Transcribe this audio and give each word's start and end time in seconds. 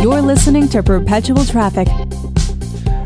You're 0.00 0.22
listening 0.22 0.68
to 0.68 0.84
Perpetual 0.84 1.44
Traffic. 1.44 1.88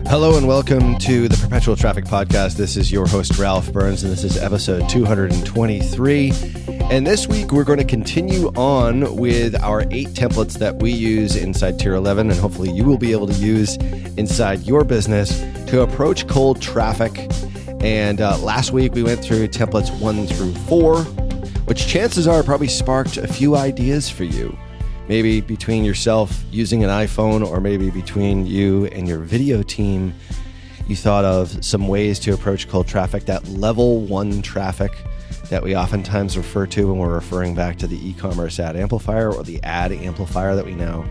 Hello 0.07 0.37
and 0.37 0.47
welcome 0.47 0.99
to 0.99 1.29
the 1.29 1.37
Perpetual 1.39 1.77
Traffic 1.77 2.05
Podcast. 2.05 2.57
This 2.57 2.77
is 2.77 2.93
your 2.93 3.07
host, 3.07 3.39
Ralph 3.39 3.73
Burns, 3.73 4.03
and 4.03 4.13
this 4.13 4.23
is 4.23 4.37
episode 4.37 4.87
223. 4.91 6.33
And 6.91 7.07
this 7.07 7.27
week, 7.27 7.53
we're 7.53 7.65
going 7.65 7.79
to 7.79 7.87
continue 7.87 8.49
on 8.49 9.17
with 9.17 9.59
our 9.63 9.87
eight 9.91 10.09
templates 10.09 10.59
that 10.59 10.77
we 10.83 10.91
use 10.91 11.37
inside 11.37 11.79
Tier 11.79 11.95
11, 11.95 12.31
and 12.31 12.39
hopefully, 12.39 12.71
you 12.71 12.85
will 12.85 12.99
be 12.99 13.13
able 13.13 13.27
to 13.27 13.35
use 13.35 13.77
inside 14.19 14.61
your 14.65 14.85
business 14.85 15.41
to 15.69 15.81
approach 15.81 16.29
cold 16.29 16.61
traffic. 16.61 17.31
And 17.81 18.21
uh, 18.21 18.37
last 18.39 18.73
week, 18.73 18.93
we 18.93 19.03
went 19.03 19.25
through 19.25 19.49
templates 19.49 19.99
one 20.01 20.27
through 20.27 20.53
four, 20.67 21.03
which 21.65 21.87
chances 21.87 22.29
are 22.29 22.43
probably 22.43 22.69
sparked 22.69 23.17
a 23.17 23.27
few 23.27 23.57
ideas 23.57 24.11
for 24.11 24.25
you 24.25 24.55
maybe 25.11 25.41
between 25.41 25.83
yourself 25.83 26.45
using 26.53 26.85
an 26.85 26.89
iPhone 26.89 27.45
or 27.45 27.61
maybe 27.61 27.91
between 27.91 28.47
you 28.47 28.87
and 28.93 29.09
your 29.09 29.19
video 29.19 29.61
team, 29.61 30.15
you 30.87 30.95
thought 30.95 31.25
of 31.25 31.65
some 31.65 31.89
ways 31.89 32.21
to 32.21 32.33
approach 32.33 32.69
cold 32.69 32.87
traffic, 32.87 33.25
that 33.25 33.45
level 33.49 34.03
one 34.03 34.41
traffic 34.41 34.93
that 35.49 35.65
we 35.65 35.75
oftentimes 35.77 36.39
refer 36.39 36.65
to 36.65 36.87
when 36.87 36.99
we're 36.99 37.13
referring 37.13 37.57
back 37.57 37.77
to 37.77 37.89
the 37.89 38.09
e 38.09 38.13
commerce 38.13 38.61
ad 38.61 38.77
amplifier 38.77 39.33
or 39.33 39.43
the 39.43 39.61
ad 39.65 39.91
amplifier 39.91 40.55
that 40.55 40.65
we 40.65 40.77
now 40.77 41.05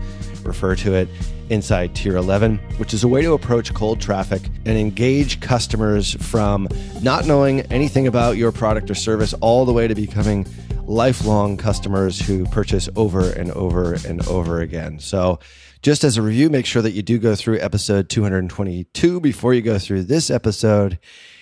refer 0.44 0.74
to 0.74 0.94
it 0.94 1.06
inside 1.50 1.94
Tier 1.94 2.16
11, 2.16 2.56
which 2.78 2.94
is 2.94 3.04
a 3.04 3.08
way 3.08 3.20
to 3.20 3.34
approach 3.34 3.74
cold 3.74 4.00
traffic 4.00 4.40
and 4.64 4.78
engage 4.78 5.40
customers 5.40 6.14
from 6.14 6.66
not 7.02 7.26
knowing 7.26 7.60
anything 7.70 8.06
about 8.06 8.38
your 8.38 8.50
product 8.50 8.90
or 8.90 8.94
service 8.94 9.34
all 9.42 9.66
the 9.66 9.74
way 9.74 9.86
to 9.86 9.94
becoming 9.94 10.46
lifelong 10.90 11.56
customers 11.56 12.20
who 12.20 12.44
purchase 12.46 12.88
over 12.96 13.30
and 13.30 13.52
over 13.52 13.94
and 14.06 14.26
over 14.26 14.60
again. 14.60 14.98
So, 14.98 15.38
just 15.82 16.02
as 16.04 16.16
a 16.16 16.22
review, 16.22 16.50
make 16.50 16.66
sure 16.66 16.82
that 16.82 16.90
you 16.90 17.00
do 17.00 17.16
go 17.16 17.34
through 17.34 17.60
episode 17.60 18.10
222 18.10 19.20
before 19.20 19.54
you 19.54 19.62
go 19.62 19.78
through 19.78 20.02
this 20.02 20.30
episode 20.30 20.98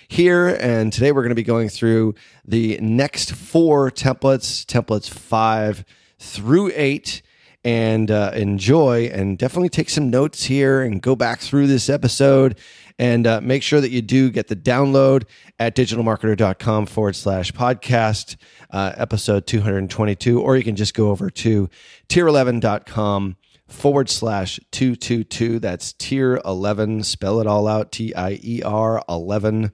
here. 0.07 0.55
And 0.61 0.93
today 0.93 1.11
we're 1.11 1.23
going 1.23 1.29
to 1.29 1.35
be 1.35 1.43
going 1.43 1.67
through 1.67 2.15
the 2.45 2.77
next 2.79 3.33
four 3.33 3.91
templates, 3.91 4.63
templates 4.65 5.09
five 5.09 5.83
through 6.19 6.71
eight 6.75 7.21
and 7.65 8.09
uh, 8.11 8.31
enjoy 8.35 9.09
and 9.11 9.37
definitely 9.37 9.69
take 9.69 9.89
some 9.89 10.09
notes 10.09 10.43
here 10.43 10.81
and 10.81 11.01
go 11.01 11.15
back 11.15 11.39
through 11.39 11.67
this 11.67 11.89
episode 11.89 12.57
and 12.99 13.25
uh, 13.25 13.39
make 13.41 13.63
sure 13.63 13.79
that 13.79 13.91
you 13.91 14.01
do 14.01 14.29
get 14.29 14.49
the 14.49 14.55
download 14.55 15.23
at 15.57 15.75
digitalmarketer.com 15.75 16.85
forward 16.85 17.15
slash 17.15 17.51
podcast, 17.53 18.35
uh, 18.71 18.91
episode 18.97 19.47
222, 19.47 20.39
or 20.39 20.57
you 20.57 20.63
can 20.63 20.75
just 20.75 20.93
go 20.93 21.09
over 21.09 21.29
to 21.29 21.69
tier11.com 22.09 23.37
forward 23.69 24.09
slash 24.09 24.59
222. 24.71 25.59
That's 25.59 25.93
tier 25.93 26.41
11, 26.43 27.03
spell 27.03 27.39
it 27.39 27.47
all 27.47 27.67
out, 27.67 27.93
T 27.93 28.13
I 28.13 28.37
E 28.43 28.61
R 28.63 29.01
11 29.07 29.71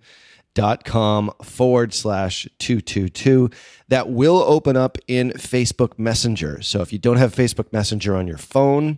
dot 0.53 0.85
com 0.85 1.29
forward 1.43 1.93
slash 1.93 2.47
222 2.59 3.49
that 3.89 4.09
will 4.09 4.37
open 4.37 4.77
up 4.77 4.97
in 5.05 5.31
facebook 5.31 5.99
messenger 5.99 6.61
so 6.61 6.79
if 6.79 6.93
you 6.93 6.97
don't 6.97 7.17
have 7.17 7.35
facebook 7.35 7.73
messenger 7.73 8.15
on 8.15 8.25
your 8.25 8.37
phone 8.37 8.97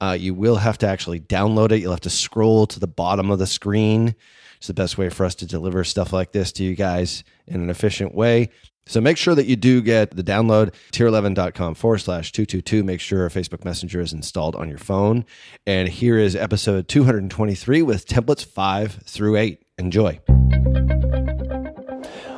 uh, 0.00 0.16
you 0.18 0.34
will 0.34 0.56
have 0.56 0.78
to 0.78 0.86
actually 0.86 1.20
download 1.20 1.72
it. 1.72 1.80
You'll 1.80 1.92
have 1.92 2.00
to 2.00 2.10
scroll 2.10 2.66
to 2.68 2.80
the 2.80 2.86
bottom 2.86 3.30
of 3.30 3.38
the 3.38 3.46
screen. 3.46 4.14
It's 4.56 4.66
the 4.66 4.74
best 4.74 4.98
way 4.98 5.08
for 5.08 5.24
us 5.24 5.34
to 5.36 5.46
deliver 5.46 5.84
stuff 5.84 6.12
like 6.12 6.32
this 6.32 6.52
to 6.52 6.64
you 6.64 6.74
guys 6.74 7.24
in 7.46 7.62
an 7.62 7.70
efficient 7.70 8.14
way. 8.14 8.50
So 8.86 9.00
make 9.00 9.16
sure 9.16 9.34
that 9.34 9.46
you 9.46 9.56
do 9.56 9.80
get 9.82 10.16
the 10.16 10.22
download. 10.22 10.74
Tier11.com 10.92 11.74
forward 11.74 11.98
slash 11.98 12.32
222 12.32 12.82
make 12.82 13.00
sure 13.00 13.28
facebook 13.30 13.64
messenger 13.64 14.00
is 14.00 14.12
installed 14.12 14.56
on 14.56 14.68
your 14.68 14.78
phone. 14.78 15.24
And 15.66 15.88
here 15.88 16.18
is 16.18 16.34
episode 16.34 16.88
223 16.88 17.82
with 17.82 18.06
templates 18.06 18.44
5 18.44 18.92
through 19.04 19.36
8 19.36 19.62
enjoy. 19.78 20.20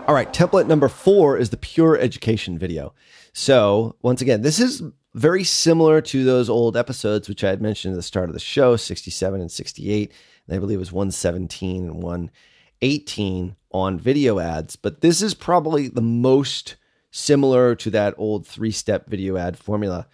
All 0.07 0.15
right, 0.15 0.33
template 0.33 0.67
number 0.67 0.89
four 0.89 1.39
is 1.39 1.51
the 1.51 1.57
pure 1.57 1.97
education 1.97 2.59
video. 2.59 2.93
So, 3.33 3.97
once 4.03 4.21
again, 4.21 4.43
this 4.43 4.59
is 4.59 4.83
very 5.15 5.45
similar 5.45 6.01
to 6.01 6.25
those 6.25 6.49
old 6.49 6.77
episodes, 6.77 7.29
which 7.29 7.45
I 7.45 7.51
had 7.51 7.63
mentioned 7.63 7.93
at 7.93 7.97
the 7.97 8.03
start 8.03 8.29
of 8.29 8.35
the 8.35 8.41
show 8.41 8.77
67 8.77 9.41
and 9.41 9.51
68. 9.51 10.13
And 10.47 10.57
I 10.57 10.59
believe 10.59 10.77
it 10.77 10.81
was 10.81 10.93
117 10.93 11.85
and 11.85 12.03
118 12.03 13.57
on 13.71 13.99
video 13.99 14.39
ads. 14.39 14.77
But 14.77 15.01
this 15.01 15.23
is 15.23 15.35
probably 15.35 15.89
the 15.89 16.01
most 16.01 16.77
similar 17.11 17.75
to 17.77 17.91
that 17.91 18.15
old 18.17 18.47
three 18.47 18.71
step 18.71 19.09
video 19.09 19.37
ad 19.37 19.59
formula. 19.59 20.07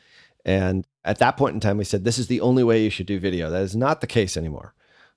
And 0.45 0.87
at 1.05 1.19
that 1.19 1.37
point 1.37 1.55
in 1.55 1.61
time, 1.61 1.79
we 1.79 1.85
said 1.85 2.05
this 2.05 2.19
is 2.19 2.27
the 2.27 2.41
only 2.41 2.65
way 2.65 2.83
you 2.83 2.91
should 2.91 3.07
do 3.07 3.21
video. 3.21 3.51
That 3.51 3.63
is 3.63 3.77
not 3.77 4.01
the 4.01 4.07
case 4.07 4.37
anymore. 4.37 4.75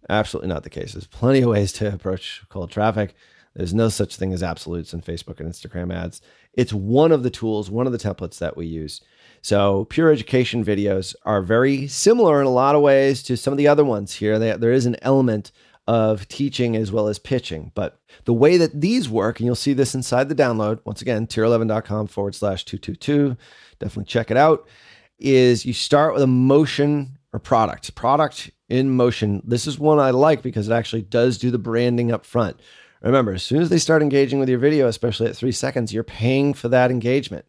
Absolutely 0.09 0.49
not 0.49 0.63
the 0.63 0.69
case. 0.69 0.93
There's 0.93 1.07
plenty 1.07 1.41
of 1.41 1.49
ways 1.49 1.73
to 1.73 1.93
approach 1.93 2.43
cold 2.49 2.71
traffic. 2.71 3.15
There's 3.55 3.73
no 3.73 3.89
such 3.89 4.15
thing 4.15 4.33
as 4.33 4.43
absolutes 4.43 4.93
in 4.93 5.01
Facebook 5.01 5.39
and 5.39 5.49
Instagram 5.49 5.93
ads. 5.93 6.21
It's 6.53 6.71
one 6.71 7.11
of 7.11 7.23
the 7.23 7.29
tools, 7.29 7.69
one 7.69 7.85
of 7.85 7.91
the 7.91 7.99
templates 7.99 8.39
that 8.39 8.55
we 8.55 8.65
use. 8.65 9.01
So, 9.41 9.85
pure 9.85 10.11
education 10.11 10.63
videos 10.63 11.15
are 11.23 11.41
very 11.41 11.87
similar 11.87 12.39
in 12.39 12.47
a 12.47 12.51
lot 12.51 12.75
of 12.75 12.81
ways 12.81 13.23
to 13.23 13.35
some 13.35 13.51
of 13.51 13.57
the 13.57 13.67
other 13.67 13.83
ones 13.83 14.13
here. 14.13 14.37
They, 14.37 14.55
there 14.55 14.71
is 14.71 14.85
an 14.85 14.97
element 15.01 15.51
of 15.87 16.27
teaching 16.27 16.75
as 16.75 16.91
well 16.91 17.07
as 17.07 17.17
pitching. 17.19 17.71
But 17.73 17.99
the 18.25 18.33
way 18.33 18.57
that 18.57 18.79
these 18.79 19.09
work, 19.09 19.39
and 19.39 19.45
you'll 19.45 19.55
see 19.55 19.73
this 19.73 19.95
inside 19.95 20.29
the 20.29 20.35
download, 20.35 20.79
once 20.85 21.01
again, 21.01 21.27
tier11.com 21.27 22.07
forward 22.07 22.35
slash 22.35 22.65
222, 22.65 23.35
definitely 23.79 24.05
check 24.05 24.29
it 24.29 24.37
out, 24.37 24.67
is 25.17 25.65
you 25.65 25.73
start 25.73 26.13
with 26.13 26.23
a 26.23 26.27
motion 26.27 27.17
or 27.33 27.39
product, 27.39 27.95
product 27.95 28.51
in 28.69 28.91
motion. 28.91 29.41
This 29.43 29.65
is 29.65 29.79
one 29.79 29.99
I 29.99 30.11
like 30.11 30.41
because 30.41 30.69
it 30.69 30.73
actually 30.73 31.01
does 31.01 31.37
do 31.37 31.51
the 31.51 31.57
branding 31.57 32.11
up 32.11 32.25
front. 32.25 32.59
Remember, 33.01 33.33
as 33.33 33.43
soon 33.43 33.61
as 33.61 33.69
they 33.69 33.79
start 33.79 34.03
engaging 34.03 34.39
with 34.39 34.49
your 34.49 34.59
video, 34.59 34.87
especially 34.87 35.27
at 35.27 35.35
three 35.35 35.51
seconds, 35.51 35.91
you're 35.91 36.03
paying 36.03 36.53
for 36.53 36.69
that 36.69 36.91
engagement. 36.91 37.45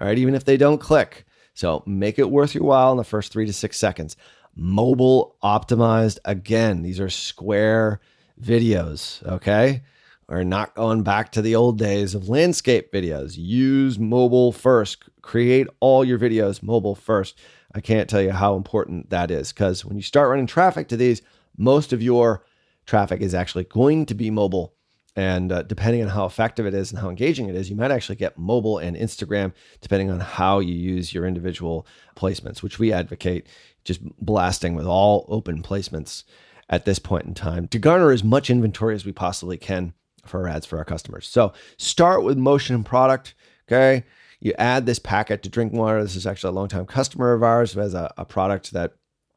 All 0.00 0.06
right, 0.06 0.18
even 0.18 0.34
if 0.34 0.44
they 0.44 0.56
don't 0.56 0.78
click. 0.78 1.24
So 1.54 1.82
make 1.86 2.18
it 2.18 2.30
worth 2.30 2.54
your 2.54 2.64
while 2.64 2.90
in 2.92 2.98
the 2.98 3.04
first 3.04 3.32
three 3.32 3.46
to 3.46 3.52
six 3.52 3.78
seconds. 3.78 4.16
Mobile 4.54 5.36
optimized 5.42 6.18
again. 6.24 6.82
These 6.82 7.00
are 7.00 7.08
square 7.08 8.00
videos, 8.40 9.26
okay? 9.26 9.82
We're 10.28 10.42
not 10.42 10.74
going 10.74 11.02
back 11.02 11.32
to 11.32 11.42
the 11.42 11.54
old 11.54 11.78
days 11.78 12.14
of 12.14 12.28
landscape 12.28 12.92
videos. 12.92 13.34
Use 13.36 13.98
mobile 13.98 14.52
first. 14.52 15.04
Create 15.22 15.68
all 15.80 16.04
your 16.04 16.18
videos 16.18 16.62
mobile 16.62 16.94
first. 16.94 17.38
I 17.74 17.80
can't 17.80 18.08
tell 18.08 18.22
you 18.22 18.32
how 18.32 18.56
important 18.56 19.10
that 19.10 19.30
is 19.30 19.52
because 19.52 19.84
when 19.84 19.96
you 19.96 20.02
start 20.02 20.28
running 20.28 20.46
traffic 20.46 20.88
to 20.88 20.96
these, 20.96 21.22
most 21.56 21.92
of 21.92 22.02
your 22.02 22.44
traffic 22.86 23.20
is 23.20 23.34
actually 23.34 23.64
going 23.64 24.06
to 24.06 24.14
be 24.14 24.30
mobile. 24.30 24.74
And 25.16 25.50
uh, 25.50 25.62
depending 25.62 26.02
on 26.02 26.08
how 26.08 26.26
effective 26.26 26.66
it 26.66 26.74
is 26.74 26.92
and 26.92 27.00
how 27.00 27.08
engaging 27.08 27.48
it 27.48 27.54
is, 27.54 27.70
you 27.70 27.76
might 27.76 27.90
actually 27.90 28.16
get 28.16 28.36
mobile 28.36 28.78
and 28.78 28.94
Instagram, 28.94 29.54
depending 29.80 30.10
on 30.10 30.20
how 30.20 30.58
you 30.58 30.74
use 30.74 31.14
your 31.14 31.26
individual 31.26 31.86
placements, 32.14 32.62
which 32.62 32.78
we 32.78 32.92
advocate 32.92 33.46
just 33.84 34.00
blasting 34.18 34.74
with 34.74 34.86
all 34.86 35.24
open 35.28 35.62
placements 35.62 36.24
at 36.68 36.84
this 36.84 36.98
point 36.98 37.24
in 37.24 37.32
time 37.32 37.66
to 37.68 37.78
garner 37.78 38.10
as 38.10 38.22
much 38.24 38.50
inventory 38.50 38.94
as 38.94 39.06
we 39.06 39.12
possibly 39.12 39.56
can 39.56 39.94
for 40.26 40.42
our 40.42 40.48
ads 40.48 40.66
for 40.66 40.78
our 40.78 40.84
customers. 40.84 41.26
So 41.26 41.52
start 41.78 42.22
with 42.22 42.36
motion 42.36 42.74
and 42.74 42.84
product. 42.84 43.34
Okay. 43.66 44.04
You 44.40 44.52
add 44.58 44.84
this 44.84 44.98
packet 44.98 45.42
to 45.44 45.48
Drinkwater. 45.48 46.02
This 46.02 46.16
is 46.16 46.26
actually 46.26 46.50
a 46.50 46.52
longtime 46.52 46.86
customer 46.86 47.32
of 47.32 47.42
ours 47.42 47.72
who 47.72 47.80
has 47.80 47.94
a, 47.94 48.12
a 48.18 48.24
product 48.24 48.72
that 48.72 48.92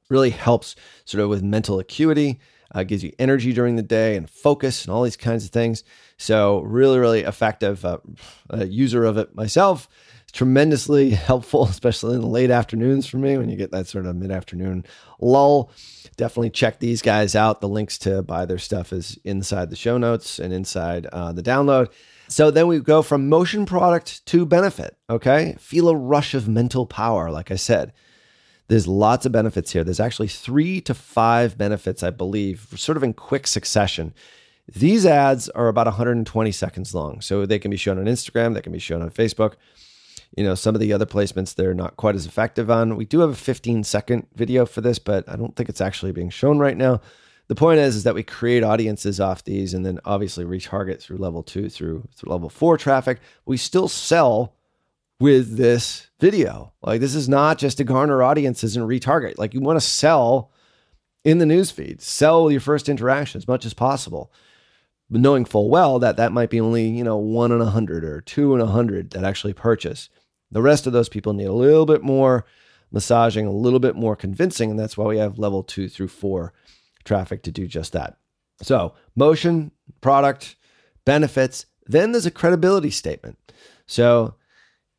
really 0.10 0.32
helps 0.32 0.76
sort 1.06 1.24
of 1.24 1.30
with 1.30 1.44
mental 1.44 1.80
acuity 1.80 2.40
uh, 2.74 2.84
gives 2.84 3.04
you 3.04 3.12
energy 3.20 3.54
during 3.54 3.76
the 3.76 3.82
day 3.82 4.16
and 4.16 4.30
focus 4.30 4.86
and 4.86 4.94
all 4.94 5.04
these 5.04 5.18
kinds 5.18 5.46
of 5.46 5.52
things. 5.52 5.84
So, 6.18 6.62
really, 6.62 7.00
really 7.00 7.22
effective 7.22 7.86
uh, 7.86 7.98
user 8.52 9.06
of 9.06 9.18
it 9.18 9.36
myself. 9.36 9.88
It's 10.24 10.32
tremendously 10.32 11.10
helpful, 11.12 11.66
especially 11.66 12.16
in 12.16 12.22
the 12.22 12.28
late 12.28 12.52
afternoons 12.52 13.08
for 13.08 13.18
me 13.18 13.38
when 13.38 13.50
you 13.50 13.56
get 13.56 13.72
that 13.72 13.88
sort 13.88 14.06
of 14.06 14.16
mid 14.16 14.32
afternoon 14.32 14.86
lull. 15.20 15.72
Definitely 16.18 16.52
check 16.52 16.80
these 16.80 17.02
guys 17.02 17.36
out. 17.36 17.62
The 17.62 17.70
links 17.70 17.98
to 18.00 18.22
buy 18.22 18.46
their 18.46 18.58
stuff 18.58 18.94
is 18.94 19.18
inside 19.24 19.70
the 19.70 19.76
show 19.76 19.98
notes 19.98 20.38
and 20.38 20.54
inside 20.54 21.06
uh, 21.08 21.32
the 21.32 21.44
download. 21.44 21.90
So 22.28 22.52
then 22.52 22.68
we 22.68 22.80
go 22.80 23.02
from 23.02 23.28
motion 23.28 23.66
product 23.66 24.24
to 24.28 24.46
benefit. 24.46 24.96
Okay. 25.10 25.56
Feel 25.60 25.90
a 25.90 25.96
rush 25.96 26.36
of 26.36 26.48
mental 26.48 26.86
power, 26.86 27.32
like 27.32 27.50
I 27.50 27.56
said. 27.56 27.92
There's 28.70 28.88
lots 28.88 29.26
of 29.26 29.32
benefits 29.32 29.72
here. 29.72 29.84
There's 29.84 30.00
actually 30.00 30.28
three 30.28 30.80
to 30.82 30.94
five 30.94 31.58
benefits, 31.58 32.04
I 32.04 32.12
believe, 32.12 32.68
sort 32.76 32.98
of 32.98 33.04
in 33.04 33.14
quick 33.14 33.48
succession. 33.48 34.14
These 34.72 35.08
ads 35.08 35.50
are 35.50 35.68
about 35.68 35.88
120 35.88 36.52
seconds 36.52 36.94
long. 36.94 37.20
So 37.22 37.48
they 37.48 37.58
can 37.58 37.72
be 37.72 37.78
shown 37.78 37.98
on 37.98 38.06
Instagram, 38.06 38.54
they 38.54 38.62
can 38.62 38.72
be 38.72 38.80
shown 38.80 39.02
on 39.02 39.10
Facebook. 39.10 39.54
You 40.38 40.44
know, 40.44 40.54
some 40.54 40.76
of 40.76 40.82
the 40.82 40.94
other 40.94 41.08
placements 41.08 41.56
they're 41.56 41.74
not 41.74 41.98
quite 41.98 42.14
as 42.14 42.28
effective 42.28 42.70
on. 42.70 42.96
We 42.96 43.06
do 43.06 43.22
have 43.22 43.32
a 43.32 43.36
15 43.36 43.84
second 43.84 44.28
video 44.36 44.68
for 44.68 44.82
this, 44.82 45.00
but 45.00 45.28
I 45.28 45.36
don't 45.36 45.56
think 45.56 45.70
it's 45.70 45.82
actually 45.82 46.12
being 46.12 46.30
shown 46.30 46.60
right 46.60 46.78
now. 46.78 47.02
The 47.48 47.56
point 47.56 47.80
is, 47.80 47.96
is 47.96 48.04
that 48.04 48.14
we 48.14 48.22
create 48.22 48.64
audiences 48.64 49.20
off 49.20 49.44
these 49.44 49.74
and 49.74 49.84
then 49.84 50.00
obviously 50.06 50.46
retarget 50.46 51.02
through 51.02 51.18
level 51.18 51.42
two 51.42 51.68
through, 51.70 52.08
through 52.16 52.32
level 52.32 52.50
four 52.50 52.78
traffic. 52.78 53.20
We 53.48 53.58
still 53.58 53.88
sell 53.88 54.54
with 55.20 55.58
this 55.58 56.08
video. 56.20 56.74
Like 56.82 57.02
this 57.02 57.16
is 57.16 57.28
not 57.28 57.58
just 57.58 57.78
to 57.78 57.84
garner 57.84 58.24
audiences 58.24 58.76
and 58.76 58.88
retarget. 58.88 59.38
Like 59.38 59.54
you 59.54 59.62
want 59.62 59.78
to 59.80 59.86
sell 59.86 60.52
in 61.24 61.40
the 61.40 61.46
newsfeed, 61.46 62.02
sell 62.02 62.50
your 62.50 62.62
first 62.62 62.88
interaction 62.88 63.38
as 63.40 63.48
much 63.48 63.66
as 63.66 63.74
possible. 63.74 64.32
But 65.10 65.22
knowing 65.22 65.46
full 65.46 65.70
well 65.70 66.00
that 66.00 66.18
that 66.18 66.32
might 66.32 66.50
be 66.50 66.62
only, 66.62 66.88
you 66.88 67.04
know, 67.04 67.18
one 67.18 67.52
in 67.52 67.62
a 67.62 67.66
hundred 67.66 68.04
or 68.04 68.22
two 68.22 68.54
in 68.56 68.62
a 68.62 68.68
hundred 68.68 69.12
that 69.12 69.24
actually 69.24 69.54
purchase. 69.54 70.10
The 70.52 70.62
rest 70.62 70.88
of 70.88 70.94
those 70.94 71.10
people 71.10 71.34
need 71.34 71.46
a 71.46 71.54
little 71.54 71.86
bit 71.86 72.02
more 72.02 72.46
massaging, 72.92 73.46
a 73.46 73.52
little 73.52 73.80
bit 73.80 73.96
more 73.96 74.16
convincing. 74.16 74.72
And 74.72 74.80
that's 74.80 74.98
why 74.98 75.06
we 75.06 75.18
have 75.18 75.38
level 75.38 75.64
two 75.64 75.90
through 75.90 76.08
four 76.08 76.54
traffic 77.04 77.44
to 77.44 77.52
do 77.52 77.68
just 77.68 77.94
that. 77.94 78.18
So 78.62 78.94
motion, 79.16 79.72
product, 80.02 80.56
benefits. 81.06 81.66
Then 81.86 82.12
there's 82.12 82.26
a 82.26 82.32
credibility 82.32 82.92
statement. 82.92 83.38
So 83.86 84.36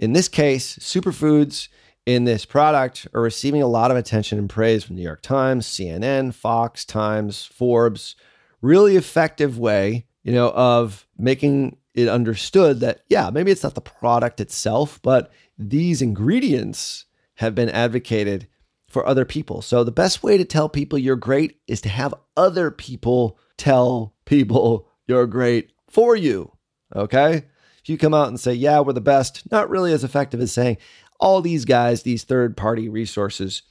in 0.01 0.15
this 0.15 0.29
case, 0.29 0.79
superfoods 0.79 1.69
in 2.07 2.25
this 2.25 2.47
product 2.47 3.07
are 3.13 3.21
receiving 3.21 3.63
a 3.63 3.69
lot 3.69 3.91
of 3.91 3.99
attention 3.99 4.39
and 4.39 4.49
praise 4.49 4.83
from 4.83 4.97
New 4.97 5.03
York 5.03 5.21
Times, 5.23 5.67
CNN, 5.67 6.33
Fox, 6.35 6.87
Times, 6.87 7.45
Forbes. 7.45 8.17
Really 8.63 8.97
effective 8.97 9.59
way, 9.59 10.07
you 10.23 10.33
know, 10.33 10.51
of 10.51 11.07
making 11.19 11.77
it 11.95 12.09
understood 12.09 12.81
that 12.81 13.03
yeah, 13.09 13.31
maybe 13.31 13.51
it's 13.51 13.63
not 13.63 13.75
the 13.75 13.81
product 13.83 14.41
itself, 14.41 15.01
but 15.03 15.31
these 15.59 16.01
ingredients 16.01 17.05
have 17.35 17.55
been 17.55 17.69
advocated 17.69 18.49
for 18.89 19.07
other 19.07 19.27
people. 19.27 19.61
So 19.61 19.85
the 19.85 19.93
best 19.93 20.23
way 20.23 20.39
to 20.39 20.45
tell 20.45 20.69
people 20.69 20.99
you're 20.99 21.17
great 21.17 21.61
is 21.67 21.83
to 21.83 21.91
have 21.91 22.15
other 22.37 22.71
people 22.71 23.39
tell 23.59 24.15
people 24.25 24.89
you're 25.07 25.27
great 25.27 25.73
for 25.89 26.17
you. 26.17 26.53
Okay? 26.97 27.45
You 27.91 27.99
come 27.99 28.15
out 28.15 28.29
and 28.29 28.39
say, 28.39 28.55
yeah, 28.55 28.79
we're 28.81 28.93
the 28.93 29.01
best, 29.01 29.51
not 29.51 29.69
really 29.69 29.93
as 29.93 30.05
effective 30.05 30.41
as 30.41 30.53
saying 30.53 30.79
all 31.19 31.43
these 31.43 31.65
guys, 31.65 32.03
these 32.05 32.23
third 32.23 32.57
party 32.57 32.89
resources, 32.89 33.63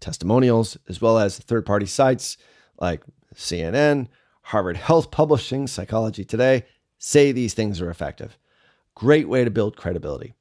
testimonials, 0.00 0.76
as 0.88 1.00
well 1.00 1.16
as 1.16 1.38
third 1.38 1.64
party 1.64 1.86
sites 1.86 2.36
like 2.80 3.02
CNN, 3.36 4.08
Harvard 4.42 4.76
Health 4.76 5.12
Publishing, 5.12 5.68
Psychology 5.68 6.24
Today, 6.24 6.64
say 6.98 7.30
these 7.30 7.54
things 7.54 7.80
are 7.80 7.88
effective. 7.88 8.36
Great 8.96 9.28
way 9.28 9.44
to 9.44 9.50
build 9.50 9.76
credibility. 9.76 10.34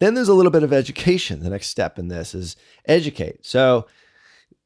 Then 0.00 0.14
there's 0.14 0.28
a 0.28 0.34
little 0.34 0.50
bit 0.50 0.64
of 0.64 0.72
education. 0.72 1.44
The 1.44 1.50
next 1.50 1.68
step 1.68 1.96
in 1.96 2.08
this 2.08 2.34
is 2.34 2.56
educate. 2.86 3.46
So 3.46 3.86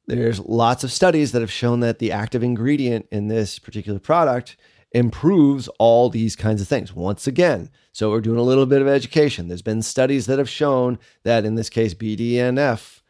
there's 0.06 0.40
lots 0.40 0.82
of 0.82 0.90
studies 0.90 1.32
that 1.32 1.42
have 1.42 1.52
shown 1.52 1.80
that 1.80 1.98
the 1.98 2.12
active 2.12 2.42
ingredient 2.42 3.06
in 3.10 3.28
this 3.28 3.58
particular 3.58 3.98
product 3.98 4.56
improves 4.92 5.68
all 5.78 6.08
these 6.08 6.34
kinds 6.34 6.62
of 6.62 6.68
things. 6.68 6.94
Once 6.94 7.26
again, 7.26 7.70
so 7.92 8.10
we're 8.10 8.20
doing 8.20 8.38
a 8.38 8.42
little 8.42 8.66
bit 8.66 8.80
of 8.80 8.88
education. 8.88 9.48
There's 9.48 9.62
been 9.62 9.82
studies 9.82 10.26
that 10.26 10.38
have 10.38 10.48
shown 10.48 10.98
that 11.24 11.44
in 11.44 11.56
this 11.56 11.68
case, 11.68 11.94
BDNF 11.94 13.00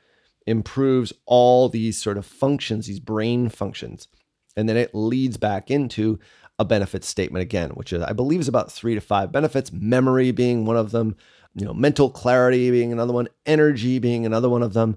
improves 0.47 1.13
all 1.27 1.69
these 1.69 1.99
sort 1.99 2.17
of 2.19 2.27
functions, 2.27 2.87
these 2.87 3.01
brain 3.01 3.49
functions. 3.49 4.09
And 4.57 4.69
then 4.69 4.77
it 4.77 4.95
leads 4.95 5.37
back 5.37 5.71
into 5.71 6.19
a 6.59 6.65
benefit 6.65 7.05
statement 7.05 7.43
again, 7.43 7.71
which 7.71 7.93
is, 7.93 8.03
I 8.03 8.13
believe 8.13 8.41
is 8.41 8.49
about 8.49 8.73
three 8.73 8.95
to 8.95 9.01
five 9.01 9.31
benefits, 9.31 9.73
memory 9.73 10.33
being 10.33 10.65
one 10.65 10.77
of 10.77 10.91
them, 10.91 11.17
you 11.55 11.65
know, 11.65 11.75
mental 11.75 12.11
clarity 12.11 12.71
being 12.71 12.93
another 12.93 13.13
one, 13.13 13.29
energy 13.47 13.99
being 13.99 14.27
another 14.27 14.49
one 14.49 14.63
of 14.63 14.73
them. 14.73 14.97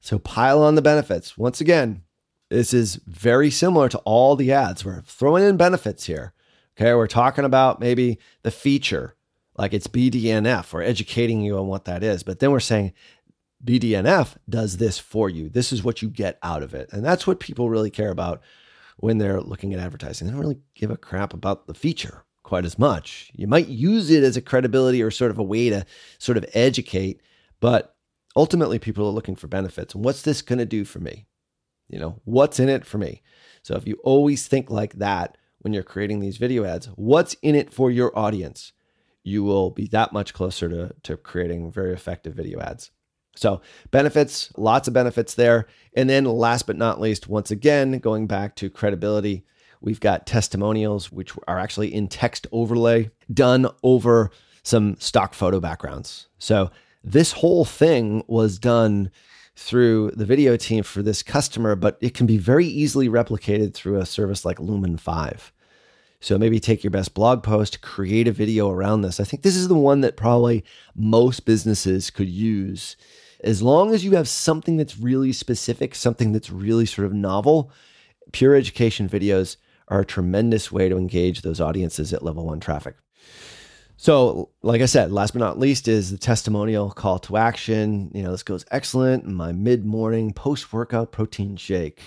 So 0.00 0.18
pile 0.18 0.62
on 0.62 0.76
the 0.76 0.82
benefits. 0.82 1.36
Once 1.36 1.60
again, 1.60 2.02
this 2.50 2.74
is 2.74 2.96
very 3.06 3.50
similar 3.50 3.88
to 3.88 3.98
all 3.98 4.36
the 4.36 4.52
ads. 4.52 4.84
We're 4.84 5.02
throwing 5.02 5.44
in 5.44 5.56
benefits 5.56 6.04
here. 6.04 6.34
Okay. 6.76 6.92
We're 6.94 7.06
talking 7.06 7.44
about 7.44 7.80
maybe 7.80 8.18
the 8.42 8.50
feature, 8.50 9.14
like 9.56 9.72
it's 9.72 9.86
BDNF. 9.86 10.72
We're 10.72 10.82
educating 10.82 11.40
you 11.40 11.58
on 11.58 11.68
what 11.68 11.84
that 11.86 12.02
is. 12.02 12.22
But 12.22 12.40
then 12.40 12.50
we're 12.50 12.60
saying 12.60 12.92
BDNF 13.64 14.36
does 14.48 14.78
this 14.78 14.98
for 14.98 15.28
you. 15.28 15.48
This 15.48 15.72
is 15.72 15.84
what 15.84 16.02
you 16.02 16.08
get 16.08 16.38
out 16.42 16.62
of 16.62 16.74
it. 16.74 16.88
And 16.92 17.04
that's 17.04 17.26
what 17.26 17.40
people 17.40 17.70
really 17.70 17.90
care 17.90 18.10
about 18.10 18.42
when 18.98 19.18
they're 19.18 19.40
looking 19.40 19.72
at 19.72 19.80
advertising. 19.80 20.26
They 20.26 20.32
don't 20.32 20.40
really 20.40 20.60
give 20.74 20.90
a 20.90 20.96
crap 20.96 21.32
about 21.32 21.66
the 21.66 21.74
feature 21.74 22.24
quite 22.42 22.64
as 22.64 22.78
much. 22.78 23.30
You 23.34 23.46
might 23.46 23.68
use 23.68 24.10
it 24.10 24.24
as 24.24 24.36
a 24.36 24.42
credibility 24.42 25.02
or 25.02 25.10
sort 25.10 25.30
of 25.30 25.38
a 25.38 25.42
way 25.42 25.70
to 25.70 25.84
sort 26.18 26.38
of 26.38 26.44
educate, 26.54 27.20
but 27.60 27.94
ultimately 28.34 28.78
people 28.78 29.06
are 29.06 29.12
looking 29.12 29.36
for 29.36 29.46
benefits. 29.46 29.94
And 29.94 30.04
what's 30.04 30.22
this 30.22 30.42
going 30.42 30.58
to 30.58 30.64
do 30.64 30.84
for 30.84 30.98
me? 30.98 31.26
You 31.90 31.98
know, 31.98 32.20
what's 32.24 32.60
in 32.60 32.68
it 32.68 32.86
for 32.86 32.98
me? 32.98 33.22
So 33.62 33.74
if 33.74 33.86
you 33.86 33.98
always 34.04 34.46
think 34.46 34.70
like 34.70 34.94
that 34.94 35.36
when 35.58 35.74
you're 35.74 35.82
creating 35.82 36.20
these 36.20 36.38
video 36.38 36.64
ads, 36.64 36.86
what's 36.94 37.34
in 37.42 37.54
it 37.54 37.72
for 37.72 37.90
your 37.90 38.16
audience? 38.18 38.72
You 39.22 39.44
will 39.44 39.70
be 39.70 39.86
that 39.88 40.12
much 40.12 40.32
closer 40.32 40.68
to, 40.68 40.94
to 41.02 41.16
creating 41.16 41.70
very 41.70 41.92
effective 41.92 42.34
video 42.34 42.60
ads. 42.60 42.90
So, 43.36 43.60
benefits, 43.90 44.52
lots 44.56 44.88
of 44.88 44.94
benefits 44.94 45.34
there. 45.34 45.66
And 45.94 46.10
then, 46.10 46.24
last 46.24 46.66
but 46.66 46.76
not 46.76 47.00
least, 47.00 47.28
once 47.28 47.50
again, 47.50 47.98
going 47.98 48.26
back 48.26 48.56
to 48.56 48.70
credibility, 48.70 49.44
we've 49.80 50.00
got 50.00 50.26
testimonials, 50.26 51.12
which 51.12 51.32
are 51.46 51.58
actually 51.58 51.94
in 51.94 52.08
text 52.08 52.46
overlay 52.50 53.10
done 53.32 53.68
over 53.82 54.30
some 54.62 54.96
stock 54.96 55.34
photo 55.34 55.60
backgrounds. 55.60 56.28
So, 56.38 56.70
this 57.04 57.32
whole 57.32 57.64
thing 57.64 58.24
was 58.26 58.58
done 58.58 59.10
through 59.60 60.10
the 60.12 60.24
video 60.24 60.56
team 60.56 60.82
for 60.82 61.02
this 61.02 61.22
customer, 61.22 61.76
but 61.76 61.98
it 62.00 62.14
can 62.14 62.26
be 62.26 62.38
very 62.38 62.64
easily 62.64 63.10
replicated 63.10 63.74
through 63.74 63.98
a 63.98 64.06
service 64.06 64.42
like 64.42 64.58
Lumen 64.58 64.96
5. 64.96 65.52
So 66.18 66.38
maybe 66.38 66.58
take 66.58 66.82
your 66.82 66.90
best 66.90 67.12
blog 67.12 67.42
post, 67.42 67.82
create 67.82 68.26
a 68.26 68.32
video 68.32 68.70
around 68.70 69.02
this. 69.02 69.20
I 69.20 69.24
think 69.24 69.42
this 69.42 69.56
is 69.56 69.68
the 69.68 69.74
one 69.74 70.00
that 70.00 70.16
probably 70.16 70.64
most 70.96 71.44
businesses 71.44 72.08
could 72.08 72.30
use. 72.30 72.96
As 73.44 73.60
long 73.60 73.92
as 73.92 74.02
you 74.02 74.12
have 74.12 74.30
something 74.30 74.78
that's 74.78 74.98
really 74.98 75.32
specific, 75.32 75.94
something 75.94 76.32
that's 76.32 76.50
really 76.50 76.86
sort 76.86 77.06
of 77.06 77.12
novel, 77.12 77.70
pure 78.32 78.54
education 78.54 79.10
videos 79.10 79.58
are 79.88 80.00
a 80.00 80.06
tremendous 80.06 80.72
way 80.72 80.88
to 80.88 80.96
engage 80.96 81.42
those 81.42 81.60
audiences 81.60 82.14
at 82.14 82.24
level 82.24 82.46
one 82.46 82.60
traffic. 82.60 82.96
So, 84.02 84.48
like 84.62 84.80
I 84.80 84.86
said, 84.86 85.12
last 85.12 85.32
but 85.32 85.40
not 85.40 85.58
least 85.58 85.86
is 85.86 86.10
the 86.10 86.16
testimonial 86.16 86.90
call 86.90 87.18
to 87.18 87.36
action. 87.36 88.10
You 88.14 88.22
know, 88.22 88.30
this 88.30 88.42
goes 88.42 88.64
excellent. 88.70 89.26
My 89.26 89.52
mid 89.52 89.84
morning 89.84 90.32
post 90.32 90.72
workout 90.72 91.12
protein 91.12 91.56
shake. 91.56 92.00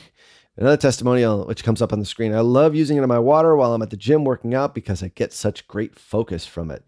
Another 0.58 0.76
testimonial, 0.76 1.46
which 1.46 1.64
comes 1.64 1.84
up 1.84 1.94
on 1.94 2.00
the 2.00 2.06
screen. 2.08 2.34
I 2.34 2.40
love 2.40 2.74
using 2.74 2.98
it 2.98 3.04
in 3.04 3.08
my 3.08 3.20
water 3.20 3.56
while 3.56 3.76
I'm 3.76 3.84
at 3.84 3.92
the 3.92 3.96
gym 3.96 4.24
working 4.24 4.56
out 4.56 4.74
because 4.74 5.04
I 5.04 5.10
get 5.10 5.34
such 5.34 5.68
great 5.68 6.00
focus 6.00 6.48
from 6.48 6.72
it. 6.72 6.84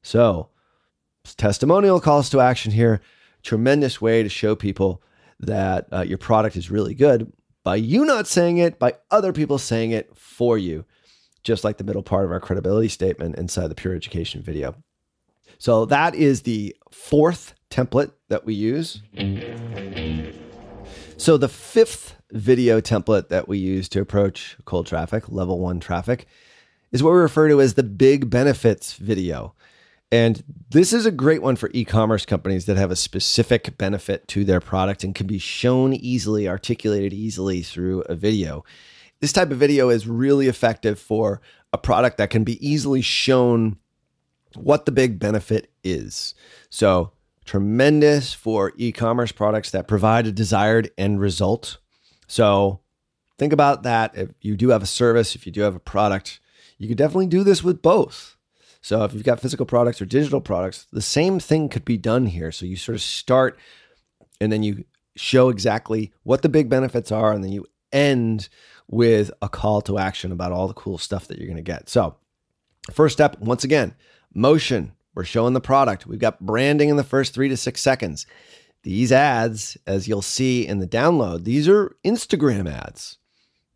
So, 0.00 0.48
testimonial 1.36 2.00
calls 2.00 2.30
to 2.30 2.40
action 2.40 2.72
here. 2.72 3.02
Tremendous 3.42 4.00
way 4.00 4.22
to 4.22 4.30
show 4.30 4.56
people 4.56 5.02
that 5.38 5.86
uh, 5.92 6.00
your 6.00 6.16
product 6.16 6.56
is 6.56 6.70
really 6.70 6.94
good 6.94 7.30
by 7.62 7.76
you 7.76 8.06
not 8.06 8.26
saying 8.26 8.56
it, 8.56 8.78
by 8.78 8.94
other 9.10 9.34
people 9.34 9.58
saying 9.58 9.90
it 9.90 10.16
for 10.16 10.56
you 10.56 10.86
just 11.46 11.62
like 11.62 11.78
the 11.78 11.84
middle 11.84 12.02
part 12.02 12.24
of 12.24 12.32
our 12.32 12.40
credibility 12.40 12.88
statement 12.88 13.36
inside 13.36 13.68
the 13.68 13.74
Pure 13.74 13.94
Education 13.94 14.42
video. 14.42 14.74
So 15.58 15.84
that 15.86 16.16
is 16.16 16.42
the 16.42 16.74
fourth 16.90 17.54
template 17.70 18.10
that 18.28 18.44
we 18.44 18.52
use. 18.52 19.00
So 21.16 21.36
the 21.36 21.48
fifth 21.48 22.16
video 22.32 22.80
template 22.80 23.28
that 23.28 23.46
we 23.46 23.58
use 23.58 23.88
to 23.90 24.00
approach 24.00 24.56
cold 24.64 24.88
traffic, 24.88 25.28
level 25.28 25.60
one 25.60 25.78
traffic, 25.78 26.26
is 26.90 27.02
what 27.02 27.12
we 27.12 27.18
refer 27.18 27.48
to 27.48 27.60
as 27.60 27.74
the 27.74 27.84
big 27.84 28.28
benefits 28.28 28.94
video. 28.94 29.54
And 30.10 30.42
this 30.70 30.92
is 30.92 31.06
a 31.06 31.12
great 31.12 31.42
one 31.42 31.54
for 31.54 31.70
e 31.72 31.84
commerce 31.84 32.26
companies 32.26 32.66
that 32.66 32.76
have 32.76 32.90
a 32.90 32.96
specific 32.96 33.78
benefit 33.78 34.26
to 34.28 34.44
their 34.44 34.60
product 34.60 35.04
and 35.04 35.14
can 35.14 35.28
be 35.28 35.38
shown 35.38 35.94
easily, 35.94 36.48
articulated 36.48 37.12
easily 37.12 37.62
through 37.62 38.02
a 38.02 38.16
video 38.16 38.64
this 39.20 39.32
type 39.32 39.50
of 39.50 39.58
video 39.58 39.88
is 39.88 40.06
really 40.06 40.48
effective 40.48 40.98
for 40.98 41.40
a 41.72 41.78
product 41.78 42.18
that 42.18 42.30
can 42.30 42.44
be 42.44 42.66
easily 42.66 43.00
shown 43.00 43.76
what 44.54 44.86
the 44.86 44.92
big 44.92 45.18
benefit 45.18 45.70
is. 45.84 46.34
So, 46.70 47.12
tremendous 47.44 48.32
for 48.32 48.72
e 48.76 48.92
commerce 48.92 49.32
products 49.32 49.70
that 49.70 49.88
provide 49.88 50.26
a 50.26 50.32
desired 50.32 50.90
end 50.98 51.20
result. 51.20 51.78
So, 52.26 52.80
think 53.38 53.52
about 53.52 53.82
that. 53.84 54.16
If 54.16 54.30
you 54.40 54.56
do 54.56 54.70
have 54.70 54.82
a 54.82 54.86
service, 54.86 55.34
if 55.34 55.46
you 55.46 55.52
do 55.52 55.62
have 55.62 55.76
a 55.76 55.80
product, 55.80 56.40
you 56.78 56.88
could 56.88 56.98
definitely 56.98 57.26
do 57.26 57.44
this 57.44 57.62
with 57.62 57.82
both. 57.82 58.36
So, 58.80 59.04
if 59.04 59.12
you've 59.12 59.24
got 59.24 59.40
physical 59.40 59.66
products 59.66 60.00
or 60.00 60.06
digital 60.06 60.40
products, 60.40 60.86
the 60.92 61.02
same 61.02 61.40
thing 61.40 61.68
could 61.68 61.84
be 61.84 61.98
done 61.98 62.26
here. 62.26 62.52
So, 62.52 62.66
you 62.66 62.76
sort 62.76 62.96
of 62.96 63.02
start 63.02 63.58
and 64.40 64.52
then 64.52 64.62
you 64.62 64.84
show 65.16 65.48
exactly 65.48 66.12
what 66.22 66.42
the 66.42 66.48
big 66.48 66.68
benefits 66.68 67.10
are, 67.10 67.32
and 67.32 67.42
then 67.42 67.52
you 67.52 67.66
end 67.92 68.48
with 68.88 69.30
a 69.42 69.48
call 69.48 69.80
to 69.82 69.98
action 69.98 70.32
about 70.32 70.52
all 70.52 70.68
the 70.68 70.74
cool 70.74 70.98
stuff 70.98 71.28
that 71.28 71.38
you're 71.38 71.46
going 71.46 71.56
to 71.56 71.62
get. 71.62 71.88
So, 71.88 72.16
first 72.92 73.14
step, 73.14 73.38
once 73.40 73.64
again, 73.64 73.94
motion. 74.34 74.92
We're 75.14 75.24
showing 75.24 75.54
the 75.54 75.60
product. 75.60 76.06
We've 76.06 76.20
got 76.20 76.44
branding 76.44 76.90
in 76.90 76.96
the 76.96 77.04
first 77.04 77.32
three 77.32 77.48
to 77.48 77.56
six 77.56 77.80
seconds. 77.80 78.26
These 78.82 79.10
ads, 79.10 79.78
as 79.86 80.06
you'll 80.06 80.22
see 80.22 80.66
in 80.66 80.78
the 80.78 80.86
download, 80.86 81.44
these 81.44 81.66
are 81.68 81.96
Instagram 82.04 82.70
ads. 82.70 83.16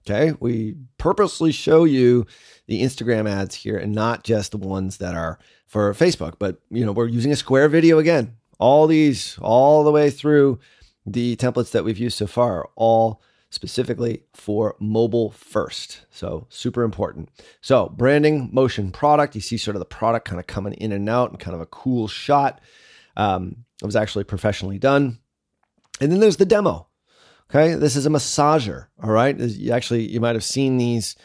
Okay. 0.06 0.36
We 0.38 0.76
purposely 0.98 1.52
show 1.52 1.84
you 1.84 2.26
the 2.66 2.82
Instagram 2.82 3.28
ads 3.28 3.54
here 3.54 3.76
and 3.78 3.92
not 3.92 4.22
just 4.22 4.52
the 4.52 4.58
ones 4.58 4.98
that 4.98 5.14
are 5.14 5.38
for 5.66 5.92
Facebook, 5.94 6.34
but 6.38 6.60
you 6.70 6.84
know, 6.84 6.92
we're 6.92 7.06
using 7.06 7.32
a 7.32 7.36
square 7.36 7.68
video 7.68 7.98
again. 7.98 8.36
All 8.58 8.86
these, 8.86 9.38
all 9.40 9.82
the 9.82 9.90
way 9.90 10.10
through 10.10 10.58
the 11.06 11.36
templates 11.36 11.70
that 11.70 11.84
we've 11.84 11.98
used 11.98 12.18
so 12.18 12.26
far, 12.26 12.68
all 12.76 13.22
specifically 13.50 14.22
for 14.32 14.76
mobile 14.78 15.30
first. 15.32 16.06
So, 16.10 16.46
super 16.48 16.82
important. 16.82 17.28
So, 17.60 17.88
branding, 17.88 18.48
motion, 18.52 18.90
product. 18.92 19.34
You 19.34 19.40
see 19.40 19.56
sort 19.56 19.76
of 19.76 19.80
the 19.80 19.86
product 19.86 20.26
kind 20.26 20.40
of 20.40 20.46
coming 20.46 20.72
in 20.74 20.92
and 20.92 21.08
out 21.08 21.30
and 21.30 21.38
kind 21.38 21.54
of 21.54 21.60
a 21.60 21.66
cool 21.66 22.08
shot. 22.08 22.60
Um, 23.16 23.64
it 23.82 23.86
was 23.86 23.96
actually 23.96 24.24
professionally 24.24 24.78
done. 24.78 25.18
And 26.00 26.10
then 26.10 26.20
there's 26.20 26.38
the 26.38 26.46
demo. 26.46 26.86
Okay, 27.50 27.74
this 27.74 27.96
is 27.96 28.06
a 28.06 28.10
massager. 28.10 28.86
All 29.02 29.10
right, 29.10 29.36
you 29.36 29.72
actually 29.72 30.06
you 30.06 30.20
might 30.20 30.36
have 30.36 30.44
seen 30.44 30.78
these. 30.78 31.16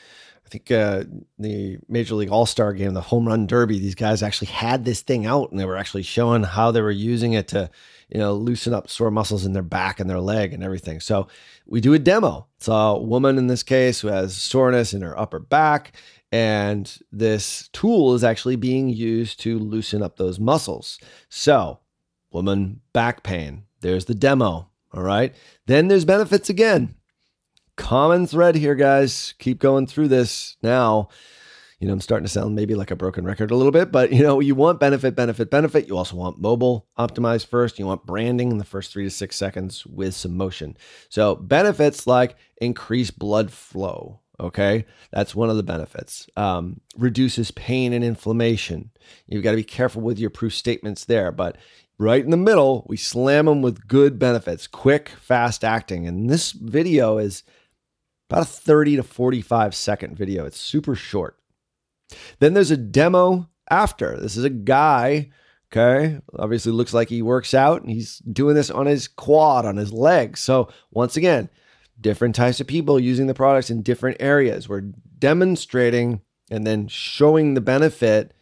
I 0.44 0.50
think 0.50 0.72
uh, 0.72 1.04
the 1.38 1.78
Major 1.88 2.16
League 2.16 2.30
All 2.30 2.46
Star 2.46 2.74
game, 2.74 2.94
the 2.94 3.02
Home 3.02 3.28
Run 3.28 3.46
Derby. 3.46 3.80
These 3.80 3.96
guys 3.96 4.24
actually 4.24 4.48
had 4.48 4.86
this 4.86 5.02
thing 5.02 5.26
out, 5.26 5.52
and 5.52 5.60
they 5.60 5.66
were 5.66 5.78
actually 5.78 6.04
showing 6.04 6.44
how 6.44 6.72
they 6.72 6.82
were 6.82 6.92
using 6.92 7.34
it 7.34 7.48
to 7.50 7.70
you 8.10 8.20
know, 8.20 8.34
loosen 8.34 8.74
up 8.74 8.90
sore 8.90 9.12
muscles 9.12 9.46
in 9.46 9.54
their 9.54 9.64
back 9.64 10.00
and 10.00 10.10
their 10.10 10.20
leg 10.20 10.54
and 10.54 10.64
everything. 10.64 11.00
So 11.00 11.28
we 11.66 11.82
do 11.82 11.94
a 11.94 12.00
demo. 12.00 12.48
It's 12.58 12.68
a 12.68 12.98
woman 12.98 13.38
in 13.38 13.48
this 13.48 13.64
case 13.64 14.02
who 14.02 14.08
has 14.10 14.36
soreness 14.36 14.94
in 14.94 15.02
her 15.02 15.18
upper 15.20 15.40
back. 15.40 15.94
And 16.32 16.92
this 17.12 17.70
tool 17.72 18.14
is 18.14 18.24
actually 18.24 18.58
being 18.58 18.90
used 18.90 19.40
to 19.42 19.58
loosen 19.58 20.04
up 20.04 20.18
those 20.18 20.40
muscles. 20.40 21.00
So, 21.30 21.80
woman 22.32 22.82
back 22.94 23.24
pain, 23.24 23.64
there's 23.82 24.06
the 24.06 24.16
demo. 24.16 24.70
All 24.94 25.04
right. 25.04 25.34
Then 25.66 25.88
there's 25.88 26.06
benefits 26.06 26.50
again. 26.50 26.96
Common 27.76 28.28
thread 28.28 28.56
here, 28.56 28.76
guys. 28.76 29.34
Keep 29.40 29.60
going 29.60 29.88
through 29.88 30.08
this 30.10 30.58
now 30.62 31.10
you 31.86 31.90
know, 31.90 31.94
I'm 31.94 32.02
starting 32.02 32.26
to 32.26 32.32
sound 32.32 32.56
maybe 32.56 32.74
like 32.74 32.90
a 32.90 32.96
broken 32.96 33.26
record 33.26 33.52
a 33.52 33.56
little 33.56 33.72
bit, 33.72 33.92
but 33.92 34.12
you 34.12 34.24
know, 34.24 34.40
you 34.40 34.56
want 34.56 34.80
benefit, 34.80 35.16
benefit, 35.16 35.52
benefit. 35.52 35.88
You 35.88 35.96
also 35.96 36.16
want 36.16 36.42
mobile 36.42 36.88
optimized 36.98 37.46
first. 37.46 37.78
You 37.78 37.86
want 37.86 38.08
branding 38.08 38.50
in 38.50 38.58
the 38.58 38.64
first 38.66 38.92
three 38.92 39.04
to 39.04 39.12
six 39.12 39.36
seconds 39.36 39.86
with 39.86 40.16
some 40.16 40.36
motion. 40.36 40.78
So 41.10 41.36
benefits 41.36 42.08
like 42.08 42.38
increased 42.58 43.20
blood 43.20 43.52
flow. 43.52 44.20
Okay, 44.40 44.88
that's 45.12 45.36
one 45.36 45.52
of 45.52 45.58
the 45.58 45.64
benefits. 45.64 46.28
Um, 46.36 46.82
reduces 46.98 47.52
pain 47.52 47.94
and 47.94 48.04
inflammation. 48.04 48.90
You've 49.28 49.44
got 49.44 49.52
to 49.52 49.58
be 49.58 49.64
careful 49.64 50.02
with 50.02 50.18
your 50.18 50.32
proof 50.32 50.56
statements 50.56 51.06
there, 51.06 51.32
but 51.32 51.56
right 52.00 52.24
in 52.24 52.32
the 52.32 52.36
middle, 52.36 52.84
we 52.90 52.98
slam 52.98 53.46
them 53.46 53.62
with 53.62 53.88
good 53.88 54.18
benefits, 54.18 54.66
quick, 54.66 55.10
fast 55.10 55.64
acting. 55.64 56.08
And 56.08 56.32
this 56.32 56.52
video 56.52 57.20
is 57.20 57.44
about 58.28 58.42
a 58.42 58.46
30 58.46 58.96
to 58.96 59.04
45 59.04 59.76
second 59.76 60.18
video. 60.18 60.48
It's 60.48 60.60
super 60.60 60.96
short. 60.96 61.38
Then 62.40 62.54
there's 62.54 62.72
a 62.72 62.78
demo 62.78 63.50
after. 63.70 64.20
This 64.20 64.38
is 64.38 64.44
a 64.44 64.50
guy, 64.50 65.32
okay? 65.72 66.20
Obviously 66.38 66.72
looks 66.72 66.94
like 66.94 67.10
he 67.10 67.22
works 67.22 67.54
out 67.54 67.82
and 67.82 67.90
he's 67.90 68.20
doing 68.20 68.56
this 68.56 68.70
on 68.70 68.86
his 68.86 69.08
quad, 69.08 69.66
on 69.66 69.78
his 69.78 69.92
leg. 69.92 70.38
So, 70.38 70.70
once 70.92 71.18
again, 71.18 71.50
different 72.00 72.36
types 72.36 72.60
of 72.60 72.68
people 72.68 73.00
using 73.00 73.28
the 73.28 73.34
products 73.34 73.70
in 73.70 73.82
different 73.82 74.18
areas. 74.20 74.68
We're 74.68 74.92
demonstrating 75.20 76.22
and 76.52 76.66
then 76.66 76.88
showing 76.88 77.54
the 77.54 77.62
benefit, 77.62 78.34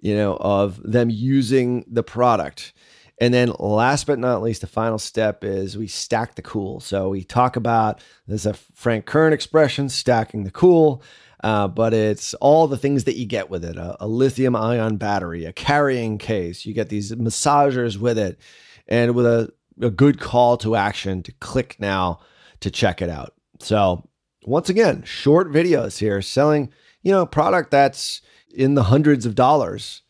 you 0.00 0.14
know, 0.14 0.36
of 0.36 0.80
them 0.82 1.10
using 1.10 1.84
the 1.88 2.02
product. 2.02 2.72
And 3.20 3.32
then 3.32 3.52
last 3.58 4.06
but 4.06 4.18
not 4.18 4.42
least, 4.42 4.62
the 4.62 4.66
final 4.66 4.98
step 4.98 5.44
is 5.44 5.78
we 5.78 5.86
stack 5.86 6.34
the 6.34 6.42
cool. 6.42 6.80
So 6.80 7.08
we 7.08 7.22
talk 7.22 7.56
about 7.56 8.00
there's 8.26 8.46
a 8.46 8.54
Frank 8.54 9.06
Kern 9.06 9.32
expression, 9.32 9.88
stacking 9.88 10.44
the 10.44 10.50
cool. 10.50 11.02
Uh, 11.42 11.66
but 11.66 11.92
it's 11.92 12.34
all 12.34 12.68
the 12.68 12.76
things 12.76 13.04
that 13.04 13.16
you 13.16 13.26
get 13.26 13.50
with 13.50 13.64
it 13.64 13.76
a, 13.76 13.96
a 14.04 14.06
lithium 14.06 14.54
ion 14.54 14.96
battery, 14.96 15.44
a 15.44 15.52
carrying 15.52 16.18
case. 16.18 16.64
You 16.64 16.72
get 16.72 16.88
these 16.88 17.12
massagers 17.12 17.98
with 17.98 18.18
it, 18.18 18.38
and 18.86 19.14
with 19.14 19.26
a, 19.26 19.52
a 19.80 19.90
good 19.90 20.20
call 20.20 20.56
to 20.58 20.76
action 20.76 21.22
to 21.24 21.32
click 21.32 21.76
now 21.78 22.20
to 22.60 22.70
check 22.70 23.02
it 23.02 23.10
out. 23.10 23.34
So, 23.58 24.08
once 24.44 24.68
again, 24.68 25.02
short 25.04 25.50
videos 25.52 25.98
here 25.98 26.22
selling, 26.22 26.72
you 27.02 27.12
know, 27.12 27.26
product 27.26 27.70
that's 27.70 28.22
in 28.54 28.74
the 28.74 28.84
hundreds 28.84 29.26
of 29.26 29.34
dollars 29.34 30.02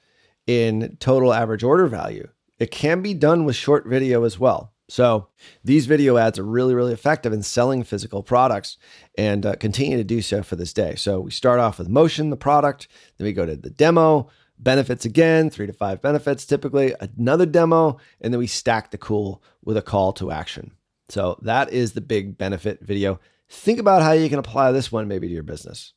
in 0.47 0.97
total 1.01 1.33
average 1.33 1.63
order 1.63 1.87
value. 1.87 2.29
It 2.59 2.71
can 2.71 3.03
be 3.03 3.15
done 3.15 3.45
with 3.45 3.57
short 3.57 3.87
video 3.87 4.25
as 4.25 4.39
well. 4.39 4.72
So 4.93 5.29
these 5.65 5.87
video 5.87 6.19
ads 6.19 6.39
are 6.39 6.45
really, 6.45 6.75
really 6.75 6.93
effective 6.93 7.33
in 7.33 7.43
selling 7.43 7.83
physical 7.83 8.23
products 8.23 8.77
and 9.17 9.47
uh, 9.47 9.55
continue 9.55 9.97
to 9.97 10.05
do 10.05 10.21
so 10.21 10.43
for 10.43 10.55
this 10.55 10.75
day. 10.75 10.97
So 10.97 11.19
we 11.21 11.31
start 11.31 11.61
off 11.61 11.79
with 11.79 11.89
motion, 11.89 12.29
the 12.29 12.37
product, 12.37 12.89
then 13.17 13.25
we 13.25 13.33
go 13.33 13.47
to 13.47 13.57
the 13.57 13.71
demo, 13.71 14.29
benefits 14.59 15.07
again, 15.07 15.49
three 15.49 15.67
to 15.67 15.73
five 15.73 16.03
benefits 16.03 16.45
typically, 16.45 16.95
another 17.01 17.47
demo, 17.47 17.97
and 18.21 18.35
then 18.35 18.39
we 18.39 18.47
stack 18.47 18.91
the 18.91 18.99
cool 18.99 19.43
with 19.65 19.79
a 19.79 19.83
call 19.83 20.13
to 20.13 20.31
action. 20.31 20.73
So 21.09 21.39
that 21.41 21.73
is 21.73 21.93
the 21.93 22.03
big 22.03 22.37
benefit 22.37 22.81
video. 22.83 23.19
Think 23.49 23.79
about 23.79 24.03
how 24.03 24.13
you 24.13 24.29
can 24.29 24.39
apply 24.39 24.73
this 24.73 24.93
one 24.93 25.09
maybe 25.09 25.27
to 25.27 25.33
your 25.33 25.43
business. 25.43 25.95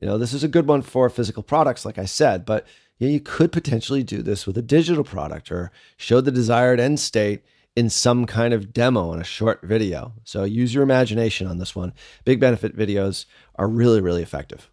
You 0.00 0.08
know, 0.08 0.18
this 0.18 0.32
is 0.32 0.42
a 0.42 0.48
good 0.48 0.66
one 0.66 0.82
for 0.82 1.08
physical 1.08 1.44
products, 1.44 1.84
like 1.84 1.96
I 1.96 2.06
said, 2.06 2.44
but 2.44 2.66
you, 2.98 3.06
know, 3.06 3.12
you 3.12 3.20
could 3.20 3.52
potentially 3.52 4.02
do 4.02 4.20
this 4.20 4.48
with 4.48 4.58
a 4.58 4.62
digital 4.62 5.04
product 5.04 5.52
or 5.52 5.70
show 5.96 6.20
the 6.20 6.32
desired 6.32 6.80
end 6.80 6.98
state 6.98 7.44
in 7.74 7.88
some 7.88 8.26
kind 8.26 8.52
of 8.52 8.72
demo 8.72 9.12
in 9.12 9.20
a 9.20 9.24
short 9.24 9.60
video. 9.62 10.12
So 10.24 10.44
use 10.44 10.74
your 10.74 10.82
imagination 10.82 11.46
on 11.46 11.58
this 11.58 11.74
one. 11.74 11.94
Big 12.24 12.38
benefit 12.38 12.76
videos 12.76 13.24
are 13.56 13.68
really, 13.68 14.00
really 14.00 14.22
effective. 14.22 14.70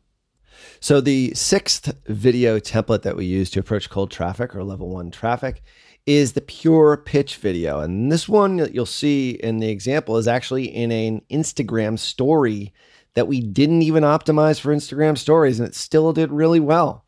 So 0.81 0.99
the 0.99 1.33
sixth 1.33 1.93
video 2.07 2.59
template 2.59 3.03
that 3.03 3.15
we 3.15 3.25
use 3.25 3.49
to 3.51 3.59
approach 3.59 3.89
cold 3.89 4.11
traffic 4.11 4.55
or 4.55 4.63
level 4.63 4.89
one 4.89 5.11
traffic 5.11 5.61
is 6.05 6.33
the 6.33 6.41
pure 6.41 6.97
pitch 6.97 7.37
video. 7.37 7.79
And 7.79 8.11
this 8.11 8.27
one 8.27 8.57
that 8.57 8.73
you'll 8.73 8.85
see 8.85 9.31
in 9.31 9.59
the 9.59 9.69
example 9.69 10.17
is 10.17 10.27
actually 10.27 10.65
in 10.65 10.91
an 10.91 11.21
Instagram 11.31 11.97
story 11.97 12.73
that 13.13 13.27
we 13.27 13.41
didn't 13.41 13.81
even 13.81 14.03
optimize 14.03 14.59
for 14.59 14.73
Instagram 14.73 15.17
stories 15.17 15.59
and 15.59 15.67
it 15.67 15.75
still 15.75 16.11
did 16.13 16.31
really 16.31 16.59
well. 16.59 17.05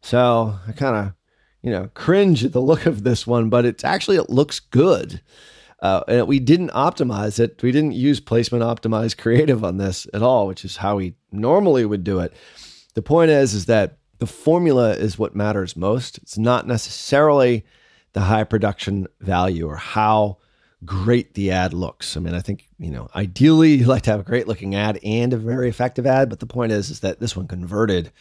So 0.00 0.58
I 0.68 0.72
kind 0.72 0.96
of 0.96 1.12
you 1.64 1.70
know, 1.70 1.88
cringe 1.94 2.44
at 2.44 2.52
the 2.52 2.60
look 2.60 2.84
of 2.84 3.04
this 3.04 3.26
one, 3.26 3.48
but 3.48 3.64
it's 3.64 3.84
actually, 3.84 4.18
it 4.18 4.28
looks 4.28 4.60
good. 4.60 5.22
Uh, 5.80 6.02
and 6.08 6.28
we 6.28 6.38
didn't 6.38 6.70
optimize 6.72 7.40
it. 7.40 7.62
We 7.62 7.72
didn't 7.72 7.92
use 7.92 8.20
placement 8.20 8.62
optimized 8.62 9.16
creative 9.16 9.64
on 9.64 9.78
this 9.78 10.06
at 10.12 10.22
all, 10.22 10.46
which 10.46 10.64
is 10.64 10.76
how 10.76 10.96
we 10.96 11.14
normally 11.32 11.86
would 11.86 12.04
do 12.04 12.20
it. 12.20 12.34
The 12.92 13.00
point 13.00 13.30
is, 13.30 13.54
is 13.54 13.64
that 13.64 13.96
the 14.18 14.26
formula 14.26 14.90
is 14.90 15.18
what 15.18 15.34
matters 15.34 15.74
most. 15.74 16.18
It's 16.18 16.36
not 16.36 16.66
necessarily 16.66 17.64
the 18.12 18.20
high 18.20 18.44
production 18.44 19.06
value 19.20 19.66
or 19.66 19.76
how 19.76 20.36
great 20.84 21.32
the 21.32 21.50
ad 21.50 21.72
looks. 21.72 22.14
I 22.14 22.20
mean, 22.20 22.34
I 22.34 22.40
think, 22.40 22.68
you 22.78 22.90
know, 22.90 23.08
ideally 23.14 23.72
you 23.72 23.86
like 23.86 24.02
to 24.02 24.10
have 24.10 24.20
a 24.20 24.24
great 24.24 24.46
looking 24.46 24.74
ad 24.74 24.98
and 25.02 25.32
a 25.32 25.38
very 25.38 25.70
effective 25.70 26.06
ad, 26.06 26.28
but 26.28 26.40
the 26.40 26.46
point 26.46 26.72
is 26.72 26.90
is 26.90 27.00
that 27.00 27.20
this 27.20 27.34
one 27.34 27.48
converted 27.48 28.12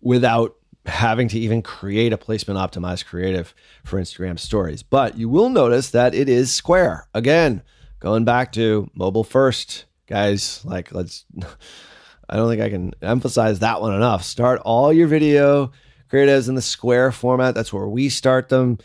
without 0.00 0.54
having 0.86 1.28
to 1.28 1.38
even 1.38 1.62
create 1.62 2.12
a 2.12 2.18
placement 2.18 2.58
optimized 2.58 3.06
creative 3.06 3.54
for 3.84 4.00
Instagram 4.00 4.38
stories. 4.38 4.82
But 4.82 5.18
you 5.18 5.28
will 5.28 5.48
notice 5.48 5.90
that 5.90 6.14
it 6.14 6.28
is 6.28 6.52
square. 6.52 7.08
Again, 7.14 7.62
going 8.00 8.24
back 8.24 8.52
to 8.52 8.90
mobile 8.94 9.24
first, 9.24 9.86
guys, 10.06 10.64
like 10.64 10.92
let's 10.92 11.24
I 12.28 12.36
don't 12.36 12.48
think 12.48 12.62
I 12.62 12.70
can 12.70 12.92
emphasize 13.02 13.60
that 13.60 13.80
one 13.80 13.94
enough. 13.94 14.24
Start 14.24 14.60
all 14.64 14.92
your 14.92 15.06
video 15.06 15.70
creatives 16.10 16.48
in 16.48 16.54
the 16.54 16.62
square 16.62 17.12
format. 17.12 17.54
That's 17.54 17.72
where 17.72 17.88
we 17.88 18.08
start 18.08 18.48
them. 18.48 18.78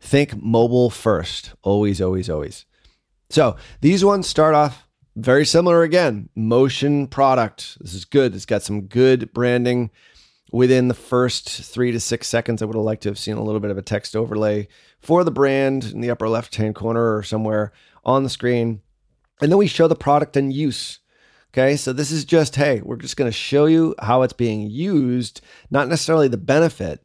Think 0.00 0.42
mobile 0.42 0.90
first. 0.90 1.52
Always, 1.62 2.00
always, 2.00 2.30
always. 2.30 2.64
So 3.28 3.56
these 3.80 4.04
ones 4.04 4.26
start 4.26 4.54
off 4.54 4.86
very 5.14 5.44
similar 5.44 5.82
again. 5.82 6.28
Motion 6.34 7.06
product. 7.06 7.78
This 7.80 7.94
is 7.94 8.04
good. 8.04 8.34
It's 8.34 8.46
got 8.46 8.62
some 8.62 8.82
good 8.82 9.32
branding 9.32 9.90
within 10.52 10.88
the 10.88 10.94
first 10.94 11.48
three 11.48 11.92
to 11.92 12.00
six 12.00 12.28
seconds. 12.28 12.62
I 12.62 12.64
would 12.66 12.76
have 12.76 12.84
liked 12.84 13.02
to 13.02 13.08
have 13.08 13.18
seen 13.18 13.36
a 13.36 13.42
little 13.42 13.60
bit 13.60 13.70
of 13.70 13.78
a 13.78 13.82
text 13.82 14.14
overlay 14.14 14.68
for 15.00 15.24
the 15.24 15.30
brand 15.30 15.84
in 15.84 16.00
the 16.00 16.10
upper 16.10 16.28
left 16.28 16.56
hand 16.56 16.74
corner 16.74 17.16
or 17.16 17.22
somewhere 17.22 17.72
on 18.04 18.22
the 18.22 18.30
screen. 18.30 18.80
And 19.40 19.50
then 19.50 19.58
we 19.58 19.66
show 19.66 19.88
the 19.88 19.96
product 19.96 20.36
in 20.36 20.50
use. 20.50 21.00
Okay, 21.52 21.76
so 21.76 21.92
this 21.92 22.10
is 22.10 22.24
just, 22.24 22.56
hey, 22.56 22.82
we're 22.84 22.96
just 22.96 23.16
going 23.16 23.30
to 23.30 23.36
show 23.36 23.64
you 23.64 23.94
how 24.00 24.22
it's 24.22 24.34
being 24.34 24.68
used, 24.68 25.40
not 25.70 25.88
necessarily 25.88 26.28
the 26.28 26.36
benefit. 26.36 27.02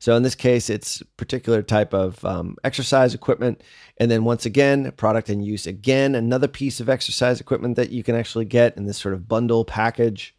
So 0.00 0.16
in 0.16 0.24
this 0.24 0.34
case, 0.34 0.68
it's 0.68 1.00
particular 1.16 1.62
type 1.62 1.94
of 1.94 2.24
um, 2.24 2.56
exercise 2.64 3.14
equipment. 3.14 3.62
And 3.98 4.10
then 4.10 4.24
once 4.24 4.44
again, 4.44 4.90
product 4.96 5.30
in 5.30 5.40
use 5.40 5.68
again, 5.68 6.16
another 6.16 6.48
piece 6.48 6.80
of 6.80 6.88
exercise 6.88 7.40
equipment 7.40 7.76
that 7.76 7.90
you 7.90 8.02
can 8.02 8.16
actually 8.16 8.46
get 8.46 8.76
in 8.76 8.86
this 8.86 8.98
sort 8.98 9.14
of 9.14 9.28
bundle 9.28 9.64
package. 9.64 10.34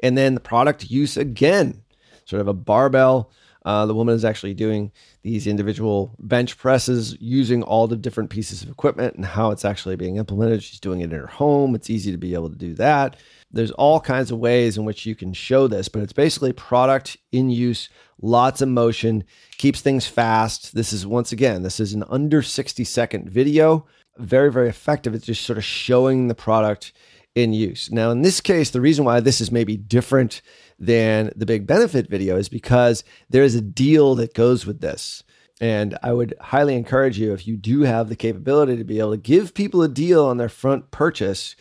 And 0.00 0.16
then 0.16 0.32
the 0.32 0.40
product 0.40 0.90
use 0.90 1.18
again, 1.18 1.82
sort 2.24 2.40
of 2.40 2.48
a 2.48 2.54
barbell. 2.54 3.30
Uh, 3.64 3.86
the 3.86 3.94
woman 3.94 4.14
is 4.14 4.26
actually 4.26 4.52
doing 4.52 4.92
these 5.22 5.46
individual 5.46 6.14
bench 6.18 6.58
presses 6.58 7.16
using 7.18 7.62
all 7.62 7.86
the 7.86 7.96
different 7.96 8.28
pieces 8.28 8.62
of 8.62 8.68
equipment 8.68 9.16
and 9.16 9.24
how 9.24 9.50
it's 9.50 9.64
actually 9.64 9.96
being 9.96 10.16
implemented. 10.16 10.62
She's 10.62 10.80
doing 10.80 11.00
it 11.00 11.04
in 11.04 11.18
her 11.18 11.26
home. 11.26 11.74
It's 11.74 11.88
easy 11.88 12.12
to 12.12 12.18
be 12.18 12.34
able 12.34 12.50
to 12.50 12.58
do 12.58 12.74
that. 12.74 13.16
There's 13.50 13.70
all 13.70 14.00
kinds 14.00 14.30
of 14.30 14.38
ways 14.38 14.76
in 14.76 14.84
which 14.84 15.06
you 15.06 15.14
can 15.14 15.32
show 15.32 15.66
this, 15.66 15.88
but 15.88 16.02
it's 16.02 16.12
basically 16.12 16.52
product 16.52 17.16
in 17.32 17.48
use, 17.48 17.88
lots 18.20 18.60
of 18.60 18.68
motion, 18.68 19.24
keeps 19.56 19.80
things 19.80 20.06
fast. 20.06 20.74
This 20.74 20.92
is 20.92 21.06
once 21.06 21.32
again, 21.32 21.62
this 21.62 21.80
is 21.80 21.94
an 21.94 22.04
under 22.10 22.42
60 22.42 22.84
second 22.84 23.30
video. 23.30 23.86
Very, 24.18 24.52
very 24.52 24.68
effective. 24.68 25.14
It's 25.14 25.26
just 25.26 25.42
sort 25.42 25.58
of 25.58 25.64
showing 25.64 26.28
the 26.28 26.34
product 26.34 26.92
in 27.34 27.52
use. 27.52 27.90
Now, 27.90 28.10
in 28.10 28.22
this 28.22 28.40
case, 28.40 28.70
the 28.70 28.80
reason 28.80 29.04
why 29.04 29.20
this 29.20 29.40
is 29.40 29.50
maybe 29.50 29.76
different 29.76 30.40
than 30.78 31.32
the 31.34 31.46
big 31.46 31.66
benefit 31.66 32.08
video 32.08 32.36
is 32.36 32.48
because 32.48 33.04
there 33.28 33.42
is 33.42 33.54
a 33.54 33.60
deal 33.60 34.14
that 34.16 34.34
goes 34.34 34.66
with 34.66 34.80
this. 34.80 35.22
And 35.60 35.96
I 36.02 36.12
would 36.12 36.34
highly 36.40 36.74
encourage 36.74 37.18
you, 37.18 37.32
if 37.32 37.46
you 37.46 37.56
do 37.56 37.82
have 37.82 38.08
the 38.08 38.16
capability 38.16 38.76
to 38.76 38.84
be 38.84 38.98
able 38.98 39.12
to 39.12 39.16
give 39.16 39.54
people 39.54 39.82
a 39.82 39.88
deal 39.88 40.24
on 40.24 40.36
their 40.36 40.48
front 40.48 40.90
purchase, 40.90 41.54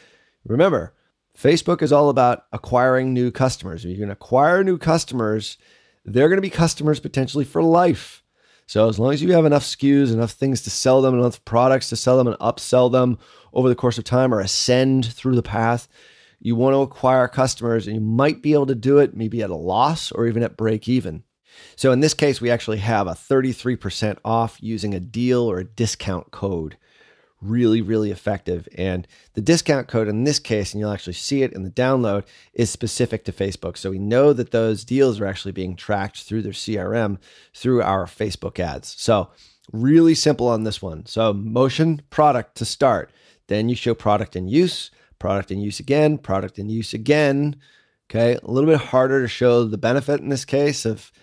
remember, 0.46 0.94
Facebook 1.38 1.82
is 1.82 1.92
all 1.92 2.10
about 2.10 2.46
acquiring 2.52 3.14
new 3.14 3.32
customers. 3.32 3.86
If 3.86 3.92
you 3.92 3.98
can 3.98 4.12
acquire 4.12 4.64
new 4.64 4.78
customers, 4.78 5.58
they're 6.06 6.28
going 6.28 6.38
to 6.38 6.42
be 6.42 6.50
customers 6.50 7.00
potentially 7.00 7.46
for 7.46 7.64
life. 7.64 8.23
So 8.66 8.88
as 8.88 8.98
long 8.98 9.14
as 9.14 9.22
you 9.22 9.32
have 9.34 9.46
enough 9.46 9.64
SKUs, 9.64 10.14
enough 10.14 10.32
things 10.32 10.62
to 10.62 10.70
sell 10.70 11.02
them, 11.02 11.18
enough 11.18 11.44
products 11.46 11.90
to 11.90 11.96
sell 11.96 12.18
them 12.18 12.28
and 12.28 12.38
upsell 12.40 12.92
them 12.92 13.18
over 13.54 13.70
the 13.70 13.76
course 13.76 13.98
of 13.98 14.04
time 14.04 14.34
or 14.34 14.40
ascend 14.40 15.06
through 15.06 15.36
the 15.36 15.44
path, 15.44 15.88
you 16.40 16.56
want 16.56 16.74
to 16.74 16.82
acquire 16.82 17.28
customers 17.28 17.88
and 17.88 17.96
you 17.96 18.02
might 18.02 18.42
be 18.42 18.54
able 18.54 18.66
to 18.66 18.76
do 18.76 19.00
it 19.00 19.16
maybe 19.16 19.42
at 19.42 19.50
a 19.50 19.56
loss 19.56 20.12
or 20.12 20.28
even 20.28 20.44
at 20.44 20.58
break 20.58 20.88
even. 20.88 21.24
So 21.76 21.92
in 21.92 22.00
this 22.00 22.14
case, 22.14 22.42
we 22.42 22.50
actually 22.50 22.80
have 22.80 23.08
a 23.08 23.12
33% 23.12 24.18
off 24.26 24.58
using 24.62 24.94
a 24.94 25.00
deal 25.00 25.42
or 25.42 25.60
a 25.60 25.66
discount 25.66 26.32
code. 26.32 26.78
Really, 27.44 27.82
really 27.82 28.12
effective. 28.12 28.68
And 28.78 29.08
the 29.34 29.42
discount 29.42 29.88
code 29.88 30.08
in 30.08 30.24
this 30.24 30.40
case, 30.40 30.74
and 30.74 30.80
you'll 30.80 30.92
actually 30.92 31.14
see 31.14 31.44
it 31.44 31.54
in 31.54 31.64
the 31.64 31.70
download, 31.70 32.24
is 32.54 32.70
specific 32.70 33.26
to 33.26 33.34
Facebook. 33.34 33.78
So 33.78 33.92
we 33.92 34.00
know 34.00 34.34
that 34.34 34.52
those 34.52 34.86
deals 34.86 35.20
are 35.20 35.26
actually 35.26 35.52
being 35.52 35.76
tracked 35.76 36.24
through 36.24 36.44
their 36.44 36.54
CRM 36.54 37.18
through 37.54 37.82
our 37.82 38.06
Facebook 38.06 38.60
ads. 38.60 38.96
So 38.98 39.30
really 39.72 40.16
simple 40.16 40.48
on 40.48 40.64
this 40.64 40.82
one. 40.82 41.06
So 41.06 41.34
motion 41.34 42.02
product 42.10 42.56
to 42.56 42.66
start. 42.66 43.12
Then 43.48 43.68
you 43.68 43.76
show 43.76 43.94
product 43.94 44.36
in 44.36 44.48
use 44.48 44.90
product 45.24 45.52
in 45.52 45.62
use 45.62 45.80
again, 45.80 46.18
product 46.18 46.60
in 46.60 46.70
use 46.70 46.94
again. 46.94 47.56
Okay, 48.10 48.38
a 48.44 48.52
little 48.52 48.70
bit 48.70 48.90
harder 48.92 49.22
to 49.22 49.28
show 49.30 49.64
the 49.64 49.78
benefit 49.78 50.20
in 50.20 50.28
this 50.28 50.44
case 50.44 50.84
of 50.84 51.14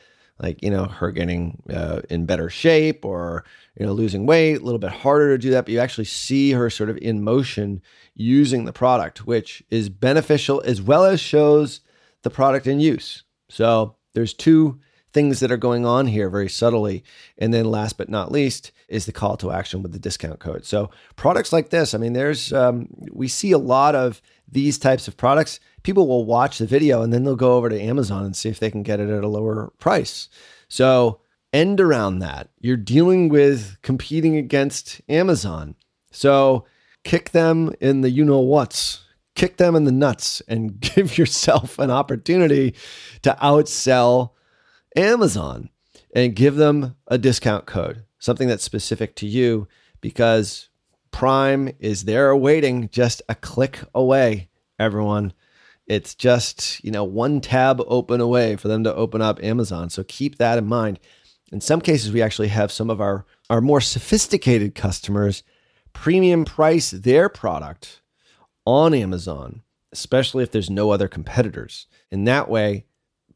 like 0.42 0.62
you 0.62 0.70
know 0.70 0.86
her 0.86 1.12
getting 1.12 1.62
uh, 1.72 2.00
in 2.08 2.26
better 2.26 2.50
shape 2.50 3.04
or 3.04 3.44
you 3.78 3.86
know 3.86 3.92
losing 3.92 4.26
weight. 4.26 4.60
A 4.60 4.64
little 4.64 4.78
bit 4.78 4.92
harder 4.92 5.36
to 5.36 5.38
do 5.38 5.50
that, 5.50 5.64
but 5.64 5.72
you 5.72 5.80
actually 5.80 6.04
see 6.04 6.52
her 6.52 6.70
sort 6.70 6.90
of 6.90 6.96
in 6.98 7.22
motion 7.22 7.82
using 8.14 8.64
the 8.64 8.72
product, 8.72 9.26
which 9.26 9.62
is 9.70 9.88
beneficial 9.88 10.62
as 10.64 10.82
well 10.82 11.04
as 11.04 11.20
shows 11.20 11.80
the 12.22 12.30
product 12.30 12.66
in 12.66 12.80
use. 12.80 13.24
So 13.48 13.96
there's 14.14 14.34
two 14.34 14.80
things 15.12 15.40
that 15.40 15.50
are 15.50 15.56
going 15.56 15.84
on 15.84 16.06
here 16.06 16.30
very 16.30 16.48
subtly. 16.48 17.02
And 17.38 17.52
then 17.52 17.64
last 17.64 17.98
but 17.98 18.08
not 18.08 18.30
least 18.30 18.72
is 18.88 19.06
the 19.06 19.12
call 19.12 19.36
to 19.38 19.50
action 19.50 19.82
with 19.82 19.92
the 19.92 19.98
discount 19.98 20.38
code. 20.38 20.64
So 20.64 20.90
products 21.16 21.52
like 21.52 21.70
this, 21.70 21.94
I 21.94 21.98
mean, 21.98 22.12
there's 22.12 22.52
um, 22.52 22.88
we 23.10 23.28
see 23.28 23.52
a 23.52 23.58
lot 23.58 23.94
of 23.94 24.22
these 24.50 24.78
types 24.78 25.08
of 25.08 25.16
products. 25.16 25.60
People 25.82 26.06
will 26.06 26.24
watch 26.24 26.58
the 26.58 26.66
video 26.66 27.02
and 27.02 27.12
then 27.12 27.24
they'll 27.24 27.36
go 27.36 27.56
over 27.56 27.68
to 27.68 27.80
Amazon 27.80 28.24
and 28.24 28.36
see 28.36 28.48
if 28.48 28.58
they 28.58 28.70
can 28.70 28.82
get 28.82 29.00
it 29.00 29.08
at 29.08 29.24
a 29.24 29.28
lower 29.28 29.72
price. 29.78 30.28
So 30.68 31.20
end 31.52 31.80
around 31.80 32.18
that. 32.20 32.50
You're 32.60 32.76
dealing 32.76 33.28
with 33.28 33.76
competing 33.82 34.36
against 34.36 35.00
Amazon. 35.08 35.74
So 36.10 36.66
kick 37.04 37.30
them 37.30 37.74
in 37.80 38.02
the 38.02 38.10
you 38.10 38.24
know 38.24 38.40
what's 38.40 39.04
kick 39.34 39.56
them 39.56 39.74
in 39.74 39.84
the 39.84 39.92
nuts 39.92 40.42
and 40.48 40.78
give 40.94 41.16
yourself 41.16 41.78
an 41.78 41.90
opportunity 41.90 42.74
to 43.22 43.36
outsell 43.42 44.32
Amazon 44.96 45.70
and 46.14 46.36
give 46.36 46.56
them 46.56 46.96
a 47.06 47.16
discount 47.16 47.66
code, 47.66 48.04
something 48.18 48.48
that's 48.48 48.64
specific 48.64 49.14
to 49.16 49.26
you 49.26 49.68
because 50.00 50.68
Prime 51.10 51.72
is 51.78 52.04
there 52.04 52.34
waiting 52.36 52.88
just 52.90 53.22
a 53.28 53.34
click 53.34 53.80
away, 53.94 54.48
everyone. 54.78 55.32
It's 55.90 56.14
just, 56.14 56.84
you 56.84 56.92
know, 56.92 57.02
one 57.02 57.40
tab 57.40 57.82
open 57.88 58.20
away 58.20 58.54
for 58.54 58.68
them 58.68 58.84
to 58.84 58.94
open 58.94 59.20
up 59.20 59.42
Amazon. 59.42 59.90
So 59.90 60.04
keep 60.04 60.38
that 60.38 60.56
in 60.56 60.66
mind. 60.66 61.00
In 61.50 61.60
some 61.60 61.80
cases, 61.80 62.12
we 62.12 62.22
actually 62.22 62.46
have 62.46 62.70
some 62.70 62.90
of 62.90 63.00
our, 63.00 63.26
our 63.50 63.60
more 63.60 63.80
sophisticated 63.80 64.76
customers 64.76 65.42
premium 65.92 66.44
price 66.44 66.92
their 66.92 67.28
product 67.28 68.02
on 68.64 68.94
Amazon, 68.94 69.62
especially 69.90 70.44
if 70.44 70.52
there's 70.52 70.70
no 70.70 70.92
other 70.92 71.08
competitors. 71.08 71.88
In 72.12 72.22
that 72.22 72.48
way, 72.48 72.84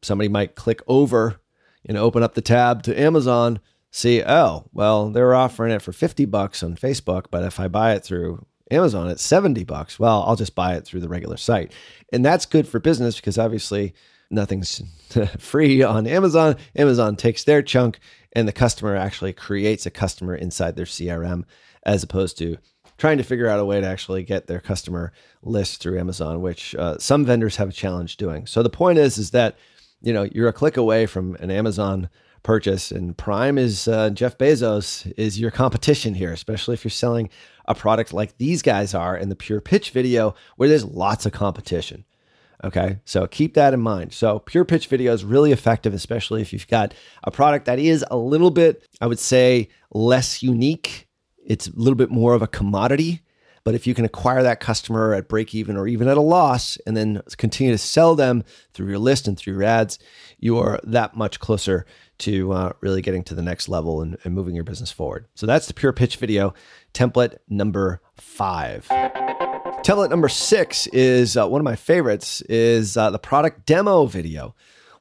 somebody 0.00 0.28
might 0.28 0.54
click 0.54 0.80
over 0.86 1.40
and 1.84 1.98
open 1.98 2.22
up 2.22 2.34
the 2.34 2.40
tab 2.40 2.84
to 2.84 2.96
Amazon, 2.96 3.58
see, 3.90 4.22
oh, 4.22 4.70
well, 4.72 5.10
they're 5.10 5.34
offering 5.34 5.72
it 5.72 5.82
for 5.82 5.92
50 5.92 6.24
bucks 6.26 6.62
on 6.62 6.76
Facebook, 6.76 7.24
but 7.32 7.42
if 7.42 7.58
I 7.58 7.66
buy 7.66 7.94
it 7.94 8.04
through 8.04 8.46
Amazon, 8.74 9.08
at 9.08 9.20
70 9.20 9.64
bucks. 9.64 9.98
Well, 9.98 10.22
I'll 10.26 10.36
just 10.36 10.54
buy 10.54 10.74
it 10.74 10.84
through 10.84 11.00
the 11.00 11.08
regular 11.08 11.36
site. 11.36 11.72
And 12.12 12.24
that's 12.24 12.46
good 12.46 12.68
for 12.68 12.80
business 12.80 13.16
because 13.16 13.38
obviously 13.38 13.94
nothing's 14.30 14.82
free 15.38 15.82
on 15.82 16.06
Amazon. 16.06 16.56
Amazon 16.76 17.16
takes 17.16 17.44
their 17.44 17.62
chunk 17.62 17.98
and 18.32 18.48
the 18.48 18.52
customer 18.52 18.96
actually 18.96 19.32
creates 19.32 19.86
a 19.86 19.90
customer 19.90 20.34
inside 20.34 20.76
their 20.76 20.86
CRM 20.86 21.44
as 21.84 22.02
opposed 22.02 22.36
to 22.38 22.58
trying 22.96 23.18
to 23.18 23.24
figure 23.24 23.48
out 23.48 23.60
a 23.60 23.64
way 23.64 23.80
to 23.80 23.86
actually 23.86 24.22
get 24.22 24.46
their 24.46 24.60
customer 24.60 25.12
list 25.42 25.80
through 25.80 25.98
Amazon, 25.98 26.40
which 26.40 26.74
uh, 26.76 26.98
some 26.98 27.24
vendors 27.24 27.56
have 27.56 27.68
a 27.68 27.72
challenge 27.72 28.16
doing. 28.16 28.46
So 28.46 28.62
the 28.62 28.70
point 28.70 28.98
is, 28.98 29.18
is 29.18 29.30
that 29.32 29.56
you 30.04 30.12
know, 30.12 30.28
you're 30.30 30.48
a 30.48 30.52
click 30.52 30.76
away 30.76 31.06
from 31.06 31.34
an 31.36 31.50
Amazon 31.50 32.10
purchase, 32.44 32.92
and 32.92 33.18
Prime 33.18 33.58
is 33.58 33.88
uh, 33.88 34.10
Jeff 34.10 34.38
Bezos 34.38 35.12
is 35.16 35.40
your 35.40 35.50
competition 35.50 36.14
here, 36.14 36.32
especially 36.32 36.74
if 36.74 36.84
you're 36.84 36.90
selling 36.90 37.28
a 37.64 37.74
product 37.74 38.12
like 38.12 38.38
these 38.38 38.62
guys 38.62 38.94
are 38.94 39.16
in 39.16 39.30
the 39.30 39.34
pure 39.34 39.60
pitch 39.60 39.90
video, 39.90 40.36
where 40.56 40.68
there's 40.68 40.84
lots 40.84 41.26
of 41.26 41.32
competition. 41.32 42.04
Okay. 42.62 42.98
So 43.04 43.26
keep 43.26 43.54
that 43.54 43.74
in 43.74 43.80
mind. 43.80 44.12
So 44.12 44.38
pure 44.38 44.64
pitch 44.64 44.86
video 44.86 45.12
is 45.12 45.24
really 45.24 45.52
effective, 45.52 45.92
especially 45.92 46.40
if 46.40 46.52
you've 46.52 46.68
got 46.68 46.94
a 47.24 47.30
product 47.30 47.66
that 47.66 47.78
is 47.78 48.04
a 48.10 48.16
little 48.16 48.50
bit, 48.50 48.86
I 49.00 49.06
would 49.06 49.18
say, 49.18 49.68
less 49.90 50.42
unique. 50.42 51.08
It's 51.44 51.66
a 51.66 51.72
little 51.74 51.96
bit 51.96 52.10
more 52.10 52.34
of 52.34 52.42
a 52.42 52.46
commodity. 52.46 53.20
But 53.64 53.74
if 53.74 53.86
you 53.86 53.94
can 53.94 54.04
acquire 54.04 54.42
that 54.42 54.60
customer 54.60 55.14
at 55.14 55.26
break 55.26 55.54
even 55.54 55.76
or 55.76 55.88
even 55.88 56.06
at 56.06 56.18
a 56.18 56.22
loss 56.22 56.76
and 56.86 56.94
then 56.94 57.22
continue 57.38 57.72
to 57.72 57.78
sell 57.78 58.14
them 58.14 58.44
through 58.74 58.88
your 58.88 58.98
list 58.98 59.26
and 59.26 59.38
through 59.38 59.54
your 59.54 59.62
ads, 59.62 59.98
you 60.38 60.58
are 60.58 60.78
that 60.84 61.16
much 61.16 61.40
closer 61.40 61.86
to 62.18 62.52
uh, 62.52 62.72
really 62.80 63.00
getting 63.00 63.24
to 63.24 63.34
the 63.34 63.42
next 63.42 63.68
level 63.68 64.02
and, 64.02 64.18
and 64.22 64.34
moving 64.34 64.54
your 64.54 64.64
business 64.64 64.92
forward. 64.92 65.26
So 65.34 65.46
that's 65.46 65.66
the 65.66 65.74
pure 65.74 65.94
pitch 65.94 66.16
video 66.16 66.52
template 66.92 67.38
number 67.48 68.02
five. 68.16 68.86
Template 68.88 70.10
number 70.10 70.28
six 70.28 70.86
is 70.88 71.36
uh, 71.36 71.48
one 71.48 71.60
of 71.60 71.64
my 71.64 71.76
favorites 71.76 72.42
is 72.42 72.96
uh, 72.96 73.10
the 73.10 73.18
product 73.18 73.66
demo 73.66 74.04
video. 74.06 74.54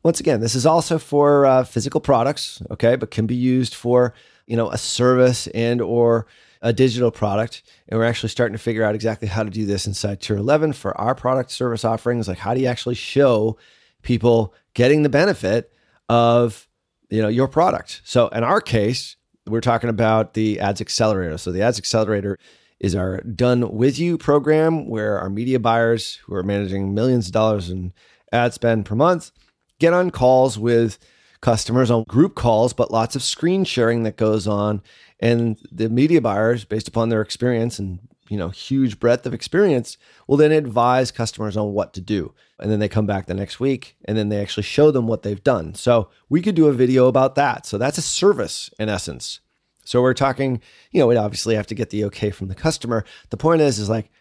Once 0.03 0.19
again, 0.19 0.41
this 0.41 0.55
is 0.55 0.65
also 0.65 0.97
for 0.97 1.45
uh, 1.45 1.63
physical 1.63 2.01
products, 2.01 2.61
okay, 2.71 2.95
but 2.95 3.11
can 3.11 3.25
be 3.25 3.35
used 3.35 3.73
for 3.75 4.13
you 4.47 4.57
know 4.57 4.69
a 4.71 4.77
service 4.77 5.47
and 5.47 5.81
or 5.81 6.27
a 6.63 6.73
digital 6.73 7.11
product. 7.11 7.61
And 7.87 7.99
we're 7.99 8.05
actually 8.05 8.29
starting 8.29 8.53
to 8.53 8.63
figure 8.63 8.83
out 8.83 8.95
exactly 8.95 9.27
how 9.27 9.43
to 9.43 9.49
do 9.49 9.65
this 9.65 9.85
inside 9.85 10.21
Tier 10.21 10.37
11 10.37 10.73
for 10.73 10.99
our 10.99 11.13
product 11.13 11.51
service 11.51 11.85
offerings. 11.85 12.27
Like, 12.27 12.39
how 12.39 12.55
do 12.55 12.61
you 12.61 12.67
actually 12.67 12.95
show 12.95 13.57
people 14.01 14.55
getting 14.73 15.03
the 15.03 15.09
benefit 15.09 15.71
of 16.09 16.67
you 17.09 17.21
know 17.21 17.27
your 17.27 17.47
product? 17.47 18.01
So 18.05 18.29
in 18.29 18.43
our 18.43 18.61
case, 18.61 19.17
we're 19.45 19.61
talking 19.61 19.89
about 19.89 20.33
the 20.33 20.59
Ads 20.59 20.81
Accelerator. 20.81 21.37
So 21.37 21.51
the 21.51 21.61
Ads 21.61 21.77
Accelerator 21.77 22.39
is 22.79 22.95
our 22.95 23.21
done 23.21 23.71
with 23.75 23.99
you 23.99 24.17
program 24.17 24.87
where 24.87 25.19
our 25.19 25.29
media 25.29 25.59
buyers 25.59 26.15
who 26.25 26.33
are 26.33 26.43
managing 26.43 26.93
millions 26.93 27.27
of 27.27 27.33
dollars 27.33 27.69
in 27.69 27.93
ad 28.31 28.53
spend 28.53 28.85
per 28.85 28.95
month 28.95 29.31
get 29.79 29.93
on 29.93 30.11
calls 30.11 30.57
with 30.57 30.97
customers 31.41 31.91
on 31.91 32.03
group 32.03 32.35
calls, 32.35 32.71
but 32.71 32.89
lots 32.89 33.15
of 33.15 33.21
screen 33.21 33.65
sharing 33.65 34.03
that 34.03 34.15
goes 34.15 34.47
on. 34.47 34.81
And 35.23 35.57
the 35.71 35.87
media 35.87 36.19
buyers, 36.19 36.65
based 36.65 36.89
upon 36.89 37.07
their 37.07 37.21
experience 37.21 37.79
and 37.79 37.99
you 38.27 38.37
know 38.37 38.49
huge 38.49 38.99
breadth 38.99 39.25
of 39.25 39.33
experience, 39.33 39.97
will 40.27 40.35
then 40.35 40.51
advise 40.51 41.11
customers 41.11 41.55
on 41.55 41.71
what 41.71 41.93
to 41.93 42.01
do. 42.01 42.33
And 42.59 42.69
then 42.69 42.79
they 42.79 42.89
come 42.89 43.05
back 43.05 43.25
the 43.25 43.33
next 43.33 43.57
week 43.57 43.95
and 44.03 44.17
then 44.17 44.27
they 44.27 44.41
actually 44.41 44.63
show 44.63 44.91
them 44.91 45.07
what 45.07 45.23
they've 45.23 45.43
done. 45.43 45.75
So 45.75 46.09
we 46.27 46.41
could 46.41 46.55
do 46.55 46.67
a 46.67 46.73
video 46.73 47.07
about 47.07 47.35
that. 47.35 47.65
So 47.65 47.77
that's 47.77 47.97
a 47.97 48.01
service 48.01 48.69
in 48.77 48.89
essence. 48.89 49.39
So 49.85 50.01
we're 50.01 50.13
talking, 50.13 50.61
you 50.91 50.99
know, 50.99 51.07
we 51.07 51.15
obviously 51.15 51.55
have 51.55 51.67
to 51.67 51.75
get 51.75 51.89
the 51.89 52.03
okay 52.05 52.29
from 52.29 52.49
the 52.49 52.55
customer. 52.55 53.05
The 53.29 53.37
point 53.37 53.61
is, 53.61 53.79
is 53.79 53.89
like, 53.89 54.11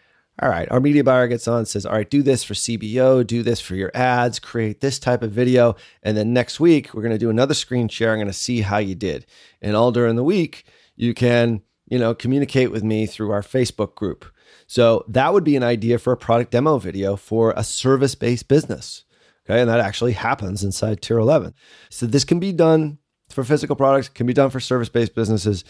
all 0.41 0.49
right, 0.49 0.71
our 0.71 0.81
media 0.81 1.03
buyer 1.03 1.27
gets 1.27 1.49
on 1.49 1.67
says, 1.67 1.85
all 1.85 1.93
right, 1.93 2.09
do 2.09 2.23
this 2.23 2.45
for 2.45 2.55
CBO, 2.55 3.27
do 3.27 3.43
this 3.43 3.61
for 3.61 3.75
your 3.75 3.91
ads, 3.93 4.39
create 4.39 4.81
this 4.81 5.01
type 5.01 5.23
of 5.23 5.33
video. 5.33 5.75
And 6.03 6.17
then 6.17 6.33
next 6.33 6.61
week, 6.61 6.95
we're 6.95 7.03
going 7.03 7.13
to 7.13 7.19
do 7.19 7.31
another 7.31 7.55
screen 7.55 7.89
share. 7.89 8.13
I'm 8.13 8.19
going 8.19 8.29
to 8.29 8.33
see 8.33 8.61
how 8.61 8.79
you 8.79 8.95
did. 8.95 9.27
And 9.61 9.75
all 9.75 9.91
during 9.91 10.17
the 10.17 10.25
week, 10.25 10.65
you 10.97 11.15
can, 11.15 11.63
you 11.87 11.99
know, 11.99 12.15
communicate 12.15 12.71
with 12.71 12.83
me 12.83 13.07
through 13.07 13.31
our 13.31 13.43
Facebook 13.43 13.95
group. 13.95 14.25
So 14.67 15.05
that 15.09 15.33
would 15.33 15.45
be 15.45 15.57
an 15.57 15.63
idea 15.63 15.99
for 15.99 16.13
a 16.13 16.17
product 16.17 16.51
demo 16.51 16.79
video 16.79 17.17
for 17.17 17.53
a 17.57 17.65
service 17.65 18.15
based 18.15 18.49
business. 18.49 19.05
Okay. 19.47 19.61
And 19.61 19.69
that 19.69 19.81
actually 19.81 20.13
happens 20.13 20.63
inside 20.63 21.03
Tier 21.03 21.19
11. 21.19 21.55
So 21.91 22.07
this 22.07 22.25
can 22.25 22.39
be 22.39 22.53
done 22.53 22.99
for 23.31 23.45
physical 23.45 23.77
products, 23.77 24.09
can 24.09 24.27
be 24.27 24.33
done 24.33 24.51
for 24.51 24.61
service 24.61 24.89
based 24.89 25.15
businesses. 25.15 25.65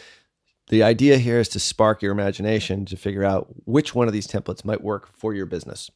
The 0.69 0.83
idea 0.83 1.19
here 1.19 1.41
is 1.41 1.49
to 1.51 1.61
spark 1.61 2.03
your 2.03 2.13
imagination 2.13 2.85
to 2.87 2.97
figure 2.97 3.25
out 3.25 3.49
which 3.65 3.95
one 3.95 4.07
of 4.07 4.13
these 4.13 4.27
templates 4.27 4.65
might 4.65 4.83
work 4.83 5.09
for 5.17 5.35
your 5.35 5.47
business. 5.47 5.91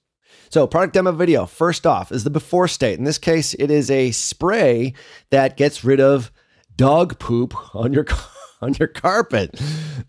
So, 0.51 0.67
product 0.67 0.95
demo 0.95 1.13
video, 1.13 1.47
first 1.47 1.87
off, 1.87 2.11
is 2.11 2.25
the 2.25 2.31
before 2.31 2.69
state. 2.69 2.99
In 2.99 3.05
this 3.05 3.19
case, 3.19 3.55
it 3.55 3.71
is 3.71 3.91
a 3.91 4.11
spray 4.11 4.93
that 5.31 5.57
gets 5.57 5.85
rid 5.85 6.01
of 6.01 6.33
dog 6.75 7.19
poop 7.19 7.55
on 7.75 7.93
your 7.93 8.05
on 8.67 8.75
your 8.79 8.89
carpet. 8.89 9.59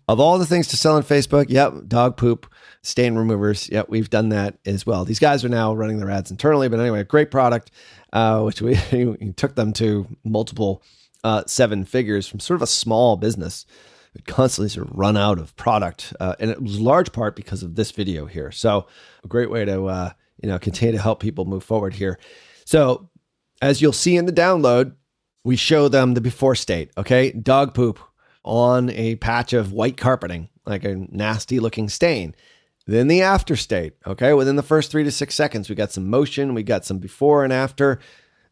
Of 0.08 0.20
all 0.20 0.38
the 0.38 0.46
things 0.46 0.68
to 0.68 0.76
sell 0.76 0.96
on 0.96 1.02
Facebook, 1.02 1.46
yep, 1.48 1.72
dog 1.86 2.16
poop 2.16 2.52
stain 2.82 3.14
removers. 3.14 3.68
Yep, 3.70 3.88
we've 3.88 4.10
done 4.10 4.30
that 4.30 4.58
as 4.66 4.84
well. 4.84 5.04
These 5.04 5.18
guys 5.18 5.44
are 5.44 5.48
now 5.48 5.74
running 5.74 5.98
their 5.98 6.10
ads 6.10 6.30
internally, 6.30 6.68
but 6.68 6.80
anyway, 6.80 7.04
great 7.04 7.30
product, 7.30 7.70
uh, 8.12 8.42
which 8.42 8.60
we, 8.60 8.74
took 9.36 9.54
them 9.54 9.72
to 9.74 10.06
multiple 10.24 10.82
uh, 11.24 11.44
seven 11.46 11.84
figures 11.84 12.26
from 12.26 12.40
sort 12.40 12.56
of 12.56 12.62
a 12.62 12.66
small 12.66 13.16
business. 13.16 13.64
It 14.14 14.26
constantly 14.26 14.70
sort 14.70 14.88
of 14.90 14.96
run 14.96 15.16
out 15.16 15.38
of 15.38 15.54
product, 15.56 16.12
uh, 16.18 16.34
and 16.40 16.50
it 16.50 16.60
was 16.60 16.80
large 16.80 17.12
part 17.12 17.36
because 17.36 17.62
of 17.62 17.74
this 17.74 17.90
video 17.92 18.26
here. 18.26 18.50
So 18.50 18.86
a 19.22 19.28
great 19.28 19.50
way 19.50 19.64
to 19.64 19.84
uh, 19.84 20.10
you 20.42 20.48
know 20.48 20.58
continue 20.58 20.96
to 20.96 21.02
help 21.02 21.20
people 21.20 21.44
move 21.44 21.62
forward 21.62 21.94
here. 21.94 22.18
So 22.64 23.10
as 23.60 23.82
you'll 23.82 23.92
see 23.92 24.16
in 24.16 24.26
the 24.26 24.32
download, 24.32 24.94
we 25.44 25.56
show 25.56 25.88
them 25.88 26.14
the 26.14 26.20
before 26.20 26.54
state. 26.54 26.90
Okay, 26.96 27.32
dog 27.32 27.74
poop 27.74 28.00
on 28.44 28.90
a 28.90 29.16
patch 29.16 29.52
of 29.52 29.72
white 29.72 29.96
carpeting, 29.96 30.48
like 30.64 30.84
a 30.84 30.94
nasty 30.94 31.60
looking 31.60 31.88
stain. 31.88 32.34
Then 32.86 33.08
the 33.08 33.20
after 33.20 33.54
state. 33.54 33.94
Okay, 34.06 34.32
within 34.32 34.56
the 34.56 34.62
first 34.62 34.90
three 34.90 35.04
to 35.04 35.10
six 35.10 35.34
seconds, 35.34 35.68
we 35.68 35.74
got 35.74 35.92
some 35.92 36.08
motion, 36.08 36.54
we 36.54 36.62
got 36.62 36.86
some 36.86 36.98
before 36.98 37.44
and 37.44 37.52
after. 37.52 37.98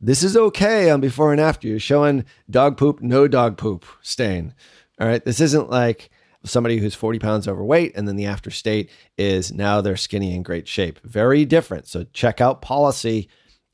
This 0.00 0.22
is 0.22 0.36
okay 0.36 0.90
on 0.90 1.00
before 1.00 1.32
and 1.32 1.40
after. 1.40 1.66
You're 1.66 1.80
showing 1.80 2.26
dog 2.50 2.76
poop, 2.76 3.00
no 3.00 3.28
dog 3.28 3.56
poop 3.56 3.86
stain. 4.02 4.54
All 5.00 5.06
right. 5.06 5.24
This 5.24 5.40
isn't 5.40 5.70
like 5.70 6.10
somebody 6.44 6.78
who's 6.78 6.94
40 6.94 7.18
pounds 7.18 7.48
overweight 7.48 7.96
and 7.96 8.06
then 8.06 8.16
the 8.16 8.26
after 8.26 8.50
state 8.50 8.90
is 9.18 9.52
now 9.52 9.80
they're 9.80 9.96
skinny 9.96 10.34
and 10.34 10.44
great 10.44 10.68
shape. 10.68 11.00
Very 11.02 11.44
different. 11.44 11.86
So 11.86 12.04
check 12.12 12.40
out 12.40 12.62
policy 12.62 13.28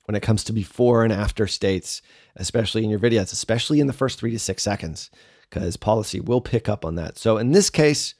when 0.06 0.14
it 0.14 0.22
comes 0.22 0.44
to 0.44 0.52
before 0.52 1.04
and 1.04 1.12
after 1.12 1.46
states, 1.46 2.02
especially 2.36 2.84
in 2.84 2.90
your 2.90 2.98
videos, 2.98 3.32
especially 3.32 3.80
in 3.80 3.86
the 3.88 3.92
first 3.92 4.18
three 4.18 4.30
to 4.30 4.38
six 4.38 4.62
seconds, 4.62 5.10
because 5.52 5.76
policy 5.76 6.18
will 6.18 6.40
pick 6.40 6.66
up 6.66 6.84
on 6.84 6.94
that. 6.94 7.18
So 7.18 7.36
in 7.36 7.52
this 7.52 7.68
case, 7.68 8.14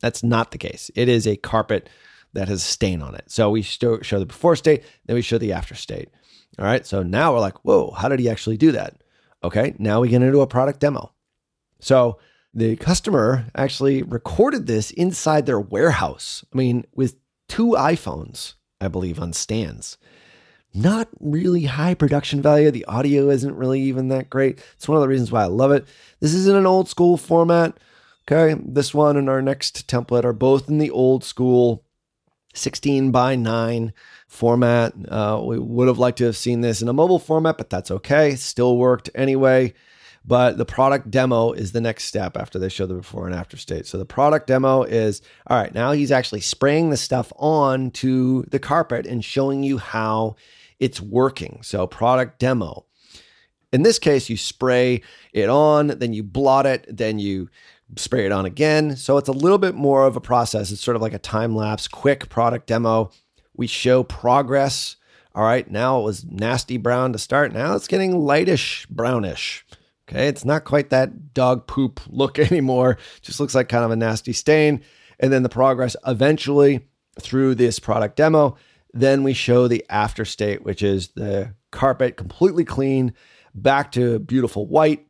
that's 0.00 0.22
not 0.22 0.50
the 0.50 0.58
case. 0.58 0.90
It 0.94 1.08
is 1.08 1.26
a 1.26 1.36
carpet 1.36 1.88
that 2.34 2.48
has 2.48 2.62
a 2.62 2.66
stain 2.66 3.00
on 3.00 3.14
it. 3.14 3.24
So 3.28 3.48
we 3.48 3.62
show 3.62 3.96
the 3.96 4.26
before 4.26 4.56
state, 4.56 4.84
then 5.06 5.14
we 5.14 5.22
show 5.22 5.38
the 5.38 5.54
after 5.54 5.74
state. 5.74 6.10
All 6.58 6.66
right. 6.66 6.86
So 6.86 7.02
now 7.02 7.32
we're 7.32 7.40
like, 7.40 7.64
whoa, 7.64 7.92
how 7.92 8.08
did 8.08 8.20
he 8.20 8.28
actually 8.28 8.58
do 8.58 8.72
that? 8.72 9.00
Okay. 9.42 9.74
Now 9.78 10.00
we 10.00 10.08
get 10.08 10.20
into 10.20 10.40
a 10.42 10.46
product 10.46 10.80
demo. 10.80 11.12
So 11.80 12.18
the 12.52 12.76
customer 12.76 13.46
actually 13.54 14.02
recorded 14.02 14.66
this 14.66 14.90
inside 14.90 15.46
their 15.46 15.60
warehouse. 15.60 16.44
I 16.52 16.58
mean, 16.58 16.84
with 16.94 17.16
two 17.48 17.68
iPhones, 17.68 18.54
I 18.80 18.88
believe, 18.88 19.18
on 19.18 19.32
stands. 19.32 19.96
Not 20.76 21.08
really 21.20 21.64
high 21.64 21.94
production 21.94 22.42
value. 22.42 22.70
The 22.70 22.84
audio 22.84 23.30
isn't 23.30 23.56
really 23.56 23.80
even 23.80 24.08
that 24.08 24.28
great. 24.28 24.62
It's 24.74 24.86
one 24.86 24.96
of 24.96 25.02
the 25.02 25.08
reasons 25.08 25.32
why 25.32 25.42
I 25.42 25.46
love 25.46 25.72
it. 25.72 25.86
This 26.20 26.34
is 26.34 26.46
in 26.46 26.54
an 26.54 26.66
old 26.66 26.88
school 26.88 27.16
format. 27.16 27.78
Okay. 28.30 28.60
This 28.62 28.92
one 28.92 29.16
and 29.16 29.30
our 29.30 29.40
next 29.40 29.88
template 29.88 30.24
are 30.24 30.34
both 30.34 30.68
in 30.68 30.76
the 30.76 30.90
old 30.90 31.24
school 31.24 31.82
16 32.52 33.10
by 33.10 33.36
9 33.36 33.94
format. 34.28 34.92
Uh, 35.08 35.40
we 35.42 35.58
would 35.58 35.88
have 35.88 35.98
liked 35.98 36.18
to 36.18 36.24
have 36.24 36.36
seen 36.36 36.60
this 36.60 36.82
in 36.82 36.88
a 36.88 36.92
mobile 36.92 37.18
format, 37.18 37.56
but 37.56 37.70
that's 37.70 37.90
okay. 37.90 38.34
Still 38.36 38.76
worked 38.76 39.08
anyway. 39.14 39.72
But 40.26 40.58
the 40.58 40.64
product 40.66 41.10
demo 41.10 41.52
is 41.52 41.72
the 41.72 41.80
next 41.80 42.04
step 42.04 42.36
after 42.36 42.58
they 42.58 42.68
show 42.68 42.84
the 42.84 42.94
before 42.94 43.26
and 43.26 43.34
after 43.34 43.56
state. 43.56 43.86
So 43.86 43.96
the 43.96 44.04
product 44.04 44.48
demo 44.48 44.82
is 44.82 45.22
all 45.46 45.56
right, 45.56 45.72
now 45.72 45.92
he's 45.92 46.10
actually 46.10 46.40
spraying 46.40 46.90
the 46.90 46.96
stuff 46.96 47.32
on 47.36 47.92
to 47.92 48.42
the 48.50 48.58
carpet 48.58 49.06
and 49.06 49.24
showing 49.24 49.62
you 49.62 49.78
how 49.78 50.36
it's 50.80 51.00
working. 51.00 51.60
So 51.62 51.86
product 51.86 52.38
demo. 52.38 52.86
In 53.72 53.82
this 53.82 53.98
case, 53.98 54.30
you 54.30 54.36
spray 54.36 55.02
it 55.32 55.48
on, 55.48 55.88
then 55.88 56.12
you 56.12 56.22
blot 56.22 56.66
it, 56.66 56.86
then 56.88 57.18
you 57.18 57.48
spray 57.96 58.26
it 58.26 58.32
on 58.32 58.46
again. 58.46 58.96
So 58.96 59.16
it's 59.16 59.28
a 59.28 59.32
little 59.32 59.58
bit 59.58 59.74
more 59.74 60.06
of 60.06 60.16
a 60.16 60.20
process. 60.20 60.70
It's 60.70 60.82
sort 60.82 60.96
of 60.96 61.02
like 61.02 61.14
a 61.14 61.18
time 61.18 61.54
lapse, 61.54 61.88
quick 61.88 62.28
product 62.28 62.66
demo. 62.66 63.10
We 63.54 63.66
show 63.66 64.02
progress. 64.02 64.96
All 65.34 65.44
right, 65.44 65.70
now 65.70 66.00
it 66.00 66.04
was 66.04 66.24
nasty 66.24 66.78
brown 66.78 67.12
to 67.12 67.18
start. 67.18 67.52
Now 67.52 67.74
it's 67.74 67.88
getting 67.88 68.12
lightish 68.12 68.86
brownish. 68.88 69.66
Okay, 70.08 70.28
it's 70.28 70.44
not 70.44 70.64
quite 70.64 70.90
that 70.90 71.34
dog 71.34 71.66
poop 71.66 72.00
look 72.08 72.38
anymore. 72.50 72.98
Just 73.20 73.40
looks 73.40 73.54
like 73.54 73.68
kind 73.68 73.84
of 73.84 73.90
a 73.90 73.96
nasty 73.96 74.32
stain. 74.32 74.82
And 75.18 75.32
then 75.32 75.42
the 75.42 75.48
progress 75.48 75.96
eventually 76.06 76.86
through 77.20 77.54
this 77.54 77.78
product 77.78 78.16
demo. 78.16 78.56
Then 78.96 79.22
we 79.22 79.32
show 79.32 79.68
the 79.68 79.84
after 79.88 80.24
state, 80.24 80.62
which 80.62 80.82
is 80.82 81.08
the 81.08 81.54
carpet 81.70 82.16
completely 82.16 82.64
clean, 82.64 83.14
back 83.54 83.92
to 83.92 84.18
beautiful 84.18 84.66
white. 84.66 85.06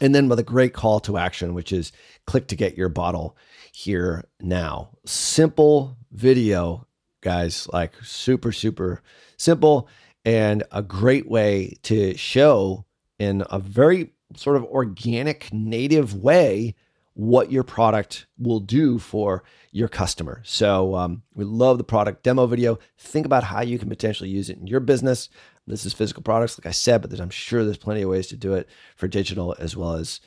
And 0.00 0.14
then 0.14 0.28
with 0.28 0.38
a 0.38 0.44
great 0.44 0.72
call 0.72 1.00
to 1.00 1.18
action, 1.18 1.52
which 1.52 1.72
is 1.72 1.92
click 2.26 2.46
to 2.48 2.56
get 2.56 2.78
your 2.78 2.88
bottle 2.88 3.36
here 3.72 4.24
now. 4.40 4.90
Simple 5.04 5.96
video 6.10 6.86
guys. 7.20 7.68
Like 7.72 7.92
super, 8.02 8.52
super 8.52 9.02
simple 9.36 9.88
and 10.24 10.62
a 10.72 10.82
great 10.82 11.28
way 11.28 11.76
to 11.82 12.16
show 12.16 12.84
in 13.18 13.44
a 13.50 13.58
very 13.58 14.12
sort 14.36 14.56
of 14.56 14.64
organic, 14.64 15.52
native 15.52 16.14
way 16.14 16.74
what 17.20 17.52
your 17.52 17.62
product 17.62 18.26
will 18.38 18.60
do 18.60 18.98
for 18.98 19.44
your 19.72 19.88
customer. 19.88 20.40
So 20.42 20.94
um, 20.94 21.22
we 21.34 21.44
love 21.44 21.76
the 21.76 21.84
product 21.84 22.22
demo 22.22 22.46
video. 22.46 22.78
Think 22.96 23.26
about 23.26 23.44
how 23.44 23.60
you 23.60 23.78
can 23.78 23.90
potentially 23.90 24.30
use 24.30 24.48
it 24.48 24.56
in 24.56 24.66
your 24.66 24.80
business. 24.80 25.28
This 25.66 25.84
is 25.84 25.92
physical 25.92 26.22
products, 26.22 26.58
like 26.58 26.64
I 26.64 26.70
said, 26.70 27.02
but 27.02 27.20
I'm 27.20 27.28
sure 27.28 27.62
there's 27.62 27.76
plenty 27.76 28.00
of 28.00 28.08
ways 28.08 28.28
to 28.28 28.36
do 28.36 28.54
it 28.54 28.70
for 28.96 29.06
digital 29.06 29.54
as 29.58 29.76
well 29.76 29.96
as 29.96 30.20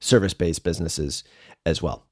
service 0.00 0.34
based 0.34 0.64
businesses 0.64 1.24
as 1.64 1.80
well. 1.80 2.04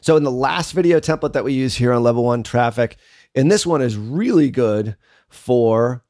So, 0.00 0.16
in 0.16 0.24
the 0.24 0.30
last 0.30 0.72
video 0.72 0.98
template 0.98 1.34
that 1.34 1.44
we 1.44 1.52
use 1.52 1.76
here 1.76 1.92
on 1.92 2.02
level 2.02 2.24
one 2.24 2.42
traffic, 2.42 2.96
and 3.34 3.52
this 3.52 3.66
one 3.66 3.82
is 3.82 3.96
really 3.96 4.50
good 4.50 4.96
for 5.28 6.02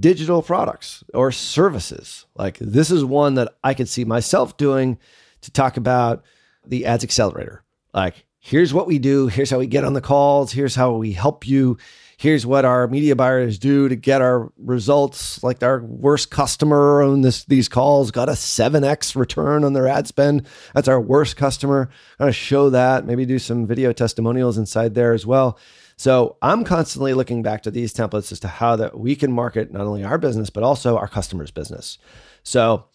digital 0.00 0.40
products 0.40 1.04
or 1.12 1.30
services. 1.30 2.24
Like, 2.34 2.56
this 2.58 2.90
is 2.90 3.04
one 3.04 3.34
that 3.34 3.54
I 3.62 3.74
could 3.74 3.88
see 3.88 4.06
myself 4.06 4.56
doing 4.56 4.98
to 5.42 5.50
talk 5.50 5.76
about 5.76 6.24
the 6.66 6.86
ads 6.86 7.04
accelerator. 7.04 7.62
Like, 7.92 8.26
here's 8.38 8.74
what 8.74 8.86
we 8.86 8.98
do, 8.98 9.28
here's 9.28 9.50
how 9.50 9.58
we 9.58 9.66
get 9.66 9.84
on 9.84 9.92
the 9.92 10.00
calls, 10.00 10.52
here's 10.52 10.74
how 10.74 10.92
we 10.92 11.12
help 11.12 11.46
you 11.46 11.78
here's 12.16 12.46
what 12.46 12.64
our 12.64 12.88
media 12.88 13.14
buyers 13.14 13.58
do 13.58 13.88
to 13.88 13.96
get 13.96 14.22
our 14.22 14.50
results. 14.56 15.42
Like 15.42 15.62
our 15.62 15.80
worst 15.80 16.30
customer 16.30 17.02
on 17.02 17.20
this 17.20 17.44
these 17.44 17.68
calls 17.68 18.10
got 18.10 18.28
a 18.28 18.32
7x 18.32 19.16
return 19.16 19.64
on 19.64 19.74
their 19.74 19.86
ad 19.86 20.06
spend. 20.06 20.46
That's 20.74 20.88
our 20.88 21.00
worst 21.00 21.36
customer. 21.36 21.90
I'm 22.18 22.28
to 22.28 22.32
show 22.32 22.70
that, 22.70 23.06
maybe 23.06 23.26
do 23.26 23.38
some 23.38 23.66
video 23.66 23.92
testimonials 23.92 24.58
inside 24.58 24.94
there 24.94 25.12
as 25.12 25.26
well. 25.26 25.58
So 25.98 26.36
I'm 26.42 26.64
constantly 26.64 27.14
looking 27.14 27.42
back 27.42 27.62
to 27.62 27.70
these 27.70 27.94
templates 27.94 28.32
as 28.32 28.40
to 28.40 28.48
how 28.48 28.76
that 28.76 28.98
we 28.98 29.16
can 29.16 29.32
market 29.32 29.72
not 29.72 29.86
only 29.86 30.04
our 30.04 30.18
business 30.18 30.50
but 30.50 30.62
also 30.62 30.96
our 30.96 31.08
customers' 31.08 31.50
business. 31.50 31.98
So 32.42 32.86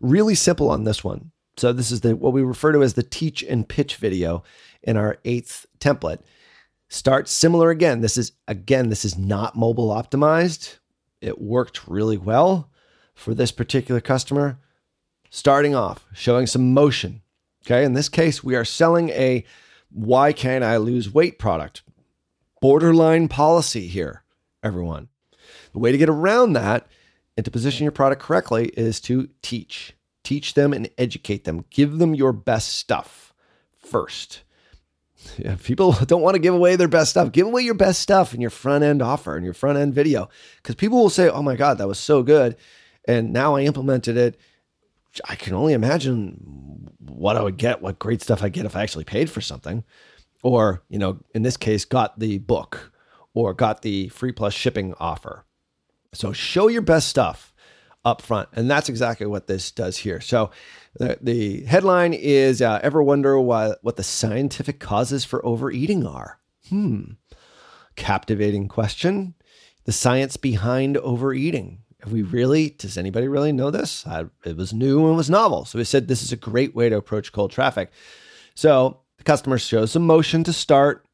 really 0.00 0.34
simple 0.34 0.70
on 0.70 0.84
this 0.84 1.02
one. 1.02 1.30
So 1.58 1.72
this 1.72 1.90
is 1.90 2.02
the 2.02 2.14
what 2.14 2.32
we 2.32 2.42
refer 2.42 2.72
to 2.72 2.82
as 2.82 2.94
the 2.94 3.02
teach 3.02 3.42
and 3.42 3.68
pitch 3.68 3.96
video 3.96 4.44
in 4.82 4.96
our 4.96 5.18
eighth 5.24 5.66
template. 5.80 6.20
Start 6.88 7.28
similar 7.28 7.70
again. 7.70 8.00
This 8.00 8.16
is, 8.16 8.32
again, 8.46 8.88
this 8.88 9.04
is 9.04 9.18
not 9.18 9.56
mobile 9.56 9.88
optimized. 9.88 10.78
It 11.20 11.40
worked 11.40 11.86
really 11.86 12.16
well 12.16 12.70
for 13.14 13.34
this 13.34 13.50
particular 13.50 14.00
customer. 14.00 14.58
Starting 15.30 15.74
off, 15.74 16.06
showing 16.14 16.46
some 16.46 16.72
motion. 16.72 17.22
Okay. 17.66 17.84
In 17.84 17.92
this 17.92 18.08
case, 18.08 18.42
we 18.42 18.54
are 18.54 18.64
selling 18.64 19.10
a 19.10 19.44
why 19.90 20.32
can't 20.32 20.64
I 20.64 20.76
lose 20.76 21.12
weight 21.12 21.38
product. 21.38 21.82
Borderline 22.60 23.28
policy 23.28 23.86
here, 23.88 24.22
everyone. 24.62 25.08
The 25.72 25.78
way 25.78 25.92
to 25.92 25.98
get 25.98 26.08
around 26.08 26.54
that 26.54 26.86
and 27.36 27.44
to 27.44 27.50
position 27.50 27.84
your 27.84 27.92
product 27.92 28.22
correctly 28.22 28.68
is 28.76 29.00
to 29.02 29.28
teach. 29.42 29.94
Teach 30.28 30.52
them 30.52 30.74
and 30.74 30.90
educate 30.98 31.44
them. 31.44 31.64
Give 31.70 31.96
them 31.96 32.14
your 32.14 32.34
best 32.34 32.74
stuff 32.74 33.32
first. 33.78 34.42
Yeah, 35.38 35.56
people 35.56 35.92
don't 36.06 36.20
want 36.20 36.34
to 36.34 36.38
give 36.38 36.52
away 36.52 36.76
their 36.76 36.86
best 36.86 37.12
stuff. 37.12 37.32
Give 37.32 37.46
away 37.46 37.62
your 37.62 37.72
best 37.72 38.02
stuff 38.02 38.34
in 38.34 38.40
your 38.42 38.50
front 38.50 38.84
end 38.84 39.00
offer 39.00 39.36
and 39.36 39.44
your 39.46 39.54
front 39.54 39.78
end 39.78 39.94
video 39.94 40.28
because 40.58 40.74
people 40.74 40.98
will 40.98 41.08
say, 41.08 41.30
"Oh 41.30 41.40
my 41.40 41.56
god, 41.56 41.78
that 41.78 41.88
was 41.88 41.98
so 41.98 42.22
good," 42.22 42.56
and 43.06 43.32
now 43.32 43.56
I 43.56 43.62
implemented 43.62 44.18
it. 44.18 44.38
I 45.26 45.34
can 45.34 45.54
only 45.54 45.72
imagine 45.72 46.90
what 46.98 47.38
I 47.38 47.42
would 47.42 47.56
get, 47.56 47.80
what 47.80 47.98
great 47.98 48.20
stuff 48.20 48.42
I 48.42 48.50
get 48.50 48.66
if 48.66 48.76
I 48.76 48.82
actually 48.82 49.04
paid 49.04 49.30
for 49.30 49.40
something, 49.40 49.82
or 50.42 50.82
you 50.90 50.98
know, 50.98 51.20
in 51.34 51.40
this 51.40 51.56
case, 51.56 51.86
got 51.86 52.18
the 52.18 52.36
book 52.36 52.92
or 53.32 53.54
got 53.54 53.80
the 53.80 54.08
free 54.08 54.32
plus 54.32 54.52
shipping 54.52 54.92
offer. 55.00 55.46
So 56.12 56.34
show 56.34 56.68
your 56.68 56.82
best 56.82 57.08
stuff 57.08 57.54
up 58.08 58.22
front, 58.22 58.48
and 58.52 58.70
that's 58.70 58.88
exactly 58.88 59.26
what 59.26 59.46
this 59.46 59.70
does 59.70 59.98
here. 59.98 60.20
So 60.20 60.50
the, 60.94 61.18
the 61.20 61.64
headline 61.64 62.14
is 62.14 62.60
uh, 62.62 62.80
Ever 62.82 63.02
wonder 63.02 63.38
why, 63.38 63.74
what 63.82 63.96
the 63.96 64.02
scientific 64.02 64.80
causes 64.80 65.24
for 65.24 65.44
overeating 65.44 66.06
are? 66.06 66.40
Hmm. 66.68 67.12
Captivating 67.96 68.68
question. 68.68 69.34
The 69.84 69.92
science 69.92 70.36
behind 70.36 70.96
overeating. 70.98 71.82
Have 72.00 72.12
we 72.12 72.22
really, 72.22 72.70
does 72.70 72.96
anybody 72.96 73.26
really 73.26 73.52
know 73.52 73.70
this? 73.70 74.06
I, 74.06 74.26
it 74.44 74.56
was 74.56 74.72
new 74.72 75.06
and 75.06 75.16
was 75.16 75.30
novel. 75.30 75.64
So 75.64 75.78
we 75.78 75.84
said 75.84 76.06
this 76.06 76.22
is 76.22 76.32
a 76.32 76.36
great 76.36 76.74
way 76.74 76.88
to 76.88 76.96
approach 76.96 77.32
cold 77.32 77.50
traffic. 77.50 77.90
So 78.54 79.00
the 79.16 79.24
customer 79.24 79.58
shows 79.58 79.92
some 79.92 80.06
motion 80.06 80.44
to 80.44 80.52
start 80.52 81.04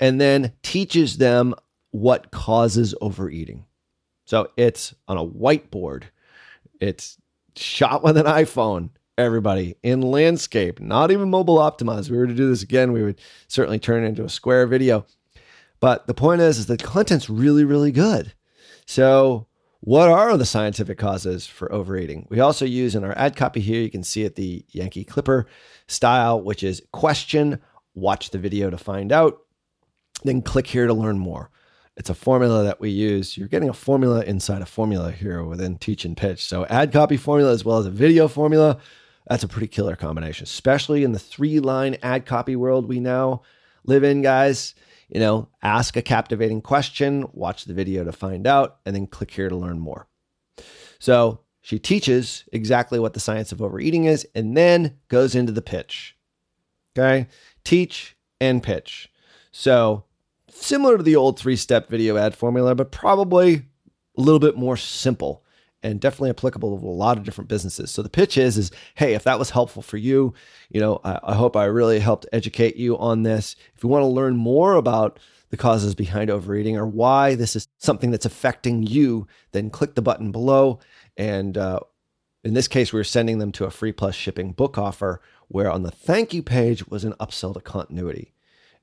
and 0.00 0.20
then 0.20 0.52
teaches 0.62 1.18
them 1.18 1.54
what 1.90 2.30
causes 2.30 2.94
overeating. 3.00 3.64
So 4.24 4.50
it's 4.56 4.94
on 5.06 5.16
a 5.16 5.24
whiteboard, 5.24 6.04
it's 6.80 7.18
shot 7.56 8.02
with 8.02 8.16
an 8.16 8.26
iPhone 8.26 8.90
everybody 9.18 9.74
in 9.82 10.00
landscape, 10.00 10.80
not 10.80 11.10
even 11.10 11.28
mobile 11.28 11.58
optimized. 11.58 12.04
If 12.06 12.10
we 12.10 12.18
were 12.18 12.26
to 12.28 12.34
do 12.34 12.48
this 12.48 12.62
again, 12.62 12.92
we 12.92 13.02
would 13.02 13.20
certainly 13.48 13.80
turn 13.80 14.04
it 14.04 14.06
into 14.06 14.24
a 14.24 14.28
square 14.28 14.66
video. 14.66 15.04
But 15.80 16.06
the 16.06 16.14
point 16.14 16.40
is, 16.40 16.58
is 16.58 16.66
the 16.66 16.76
content's 16.76 17.28
really, 17.28 17.64
really 17.64 17.92
good. 17.92 18.32
So 18.86 19.48
what 19.80 20.08
are 20.08 20.36
the 20.36 20.46
scientific 20.46 20.98
causes 20.98 21.46
for 21.46 21.70
overeating? 21.72 22.26
We 22.30 22.40
also 22.40 22.64
use 22.64 22.94
in 22.94 23.04
our 23.04 23.16
ad 23.16 23.36
copy 23.36 23.60
here, 23.60 23.80
you 23.80 23.90
can 23.90 24.02
see 24.02 24.22
it 24.22 24.34
the 24.34 24.64
Yankee 24.70 25.04
Clipper 25.04 25.46
style, 25.86 26.40
which 26.40 26.62
is 26.62 26.82
question, 26.92 27.60
watch 27.94 28.30
the 28.30 28.38
video 28.38 28.70
to 28.70 28.78
find 28.78 29.12
out, 29.12 29.38
then 30.24 30.42
click 30.42 30.66
here 30.66 30.86
to 30.86 30.94
learn 30.94 31.18
more. 31.18 31.50
It's 31.98 32.10
a 32.10 32.14
formula 32.14 32.62
that 32.64 32.80
we 32.80 32.88
use. 32.90 33.36
You're 33.36 33.48
getting 33.48 33.68
a 33.68 33.74
formula 33.74 34.22
inside 34.22 34.62
a 34.62 34.66
formula 34.66 35.12
here 35.12 35.42
within 35.44 35.76
Teach 35.76 36.06
and 36.06 36.16
Pitch. 36.16 36.42
So 36.42 36.64
ad 36.66 36.92
copy 36.92 37.18
formula 37.18 37.52
as 37.52 37.64
well 37.64 37.78
as 37.78 37.86
a 37.86 37.90
video 37.90 38.28
formula 38.28 38.78
that's 39.28 39.42
a 39.42 39.48
pretty 39.48 39.68
killer 39.68 39.94
combination, 39.94 40.44
especially 40.44 41.04
in 41.04 41.12
the 41.12 41.18
three 41.18 41.60
line 41.60 41.98
ad 42.02 42.24
copy 42.24 42.56
world 42.56 42.88
we 42.88 42.98
now 42.98 43.42
live 43.84 44.02
in, 44.02 44.22
guys. 44.22 44.74
You 45.08 45.20
know, 45.20 45.48
ask 45.62 45.96
a 45.96 46.02
captivating 46.02 46.60
question, 46.60 47.26
watch 47.32 47.64
the 47.64 47.74
video 47.74 48.04
to 48.04 48.12
find 48.12 48.46
out, 48.46 48.78
and 48.84 48.94
then 48.94 49.06
click 49.06 49.30
here 49.30 49.48
to 49.48 49.56
learn 49.56 49.78
more. 49.78 50.06
So 50.98 51.40
she 51.60 51.78
teaches 51.78 52.44
exactly 52.52 52.98
what 52.98 53.14
the 53.14 53.20
science 53.20 53.52
of 53.52 53.62
overeating 53.62 54.04
is 54.04 54.26
and 54.34 54.56
then 54.56 54.98
goes 55.08 55.34
into 55.34 55.52
the 55.52 55.62
pitch. 55.62 56.16
Okay. 56.96 57.28
Teach 57.64 58.16
and 58.40 58.62
pitch. 58.62 59.10
So 59.50 60.04
similar 60.50 60.96
to 60.96 61.02
the 61.02 61.16
old 61.16 61.38
three 61.38 61.56
step 61.56 61.88
video 61.88 62.16
ad 62.16 62.34
formula, 62.34 62.74
but 62.74 62.90
probably 62.90 63.54
a 64.16 64.20
little 64.20 64.40
bit 64.40 64.56
more 64.56 64.76
simple 64.76 65.44
and 65.82 66.00
definitely 66.00 66.30
applicable 66.30 66.78
to 66.78 66.86
a 66.86 66.88
lot 66.88 67.18
of 67.18 67.24
different 67.24 67.48
businesses. 67.48 67.90
So 67.90 68.02
the 68.02 68.08
pitch 68.08 68.36
is, 68.36 68.58
is 68.58 68.70
hey, 68.96 69.14
if 69.14 69.24
that 69.24 69.38
was 69.38 69.50
helpful 69.50 69.82
for 69.82 69.96
you, 69.96 70.34
you 70.70 70.80
know, 70.80 71.00
I, 71.04 71.20
I 71.22 71.34
hope 71.34 71.56
I 71.56 71.64
really 71.64 72.00
helped 72.00 72.26
educate 72.32 72.76
you 72.76 72.98
on 72.98 73.22
this. 73.22 73.54
If 73.76 73.82
you 73.82 73.88
want 73.88 74.02
to 74.02 74.08
learn 74.08 74.36
more 74.36 74.74
about 74.74 75.20
the 75.50 75.56
causes 75.56 75.94
behind 75.94 76.30
overeating 76.30 76.76
or 76.76 76.86
why 76.86 77.34
this 77.34 77.56
is 77.56 77.68
something 77.78 78.10
that's 78.10 78.26
affecting 78.26 78.82
you, 78.82 79.26
then 79.52 79.70
click 79.70 79.94
the 79.94 80.02
button 80.02 80.32
below. 80.32 80.80
And 81.16 81.56
uh, 81.56 81.80
in 82.44 82.54
this 82.54 82.68
case, 82.68 82.92
we 82.92 83.00
are 83.00 83.04
sending 83.04 83.38
them 83.38 83.52
to 83.52 83.64
a 83.64 83.70
free 83.70 83.92
plus 83.92 84.14
shipping 84.14 84.52
book 84.52 84.78
offer 84.78 85.20
where 85.46 85.70
on 85.70 85.84
the 85.84 85.90
thank 85.90 86.34
you 86.34 86.42
page 86.42 86.86
was 86.88 87.04
an 87.04 87.14
upsell 87.14 87.54
to 87.54 87.60
continuity. 87.60 88.34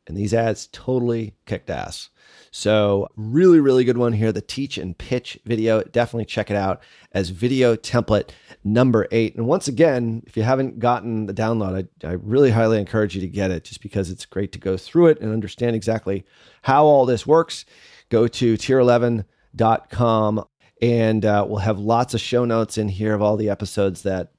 And 0.07 0.15
these 0.15 0.33
ads 0.33 0.67
totally 0.67 1.35
kicked 1.45 1.69
ass. 1.69 2.09
So, 2.51 3.09
really, 3.15 3.59
really 3.59 3.83
good 3.83 3.97
one 3.97 4.13
here. 4.13 4.31
The 4.31 4.41
teach 4.41 4.77
and 4.77 4.97
pitch 4.97 5.39
video. 5.45 5.83
Definitely 5.83 6.25
check 6.25 6.49
it 6.49 6.55
out 6.55 6.81
as 7.11 7.29
video 7.29 7.75
template 7.75 8.29
number 8.63 9.07
eight. 9.11 9.35
And 9.35 9.47
once 9.47 9.67
again, 9.67 10.23
if 10.25 10.37
you 10.37 10.43
haven't 10.43 10.79
gotten 10.79 11.25
the 11.25 11.33
download, 11.33 11.87
I, 12.03 12.07
I 12.07 12.11
really 12.13 12.51
highly 12.51 12.79
encourage 12.79 13.15
you 13.15 13.21
to 13.21 13.27
get 13.27 13.51
it 13.51 13.63
just 13.63 13.81
because 13.81 14.09
it's 14.09 14.25
great 14.25 14.51
to 14.53 14.59
go 14.59 14.77
through 14.77 15.07
it 15.07 15.19
and 15.19 15.33
understand 15.33 15.75
exactly 15.75 16.23
how 16.61 16.85
all 16.85 17.05
this 17.05 17.27
works. 17.27 17.65
Go 18.09 18.27
to 18.27 18.53
tier11.com 18.55 20.45
and 20.81 21.25
uh, 21.25 21.45
we'll 21.47 21.59
have 21.59 21.79
lots 21.79 22.13
of 22.13 22.21
show 22.21 22.45
notes 22.45 22.77
in 22.77 22.87
here 22.89 23.13
of 23.13 23.21
all 23.21 23.37
the 23.37 23.49
episodes 23.49 24.03
that 24.03 24.31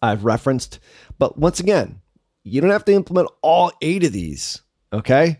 I've 0.00 0.24
referenced. 0.24 0.80
But 1.18 1.38
once 1.38 1.60
again, 1.60 2.00
you 2.42 2.60
don't 2.60 2.70
have 2.70 2.84
to 2.86 2.92
implement 2.92 3.28
all 3.40 3.72
eight 3.80 4.04
of 4.04 4.12
these, 4.12 4.62
okay? 4.92 5.38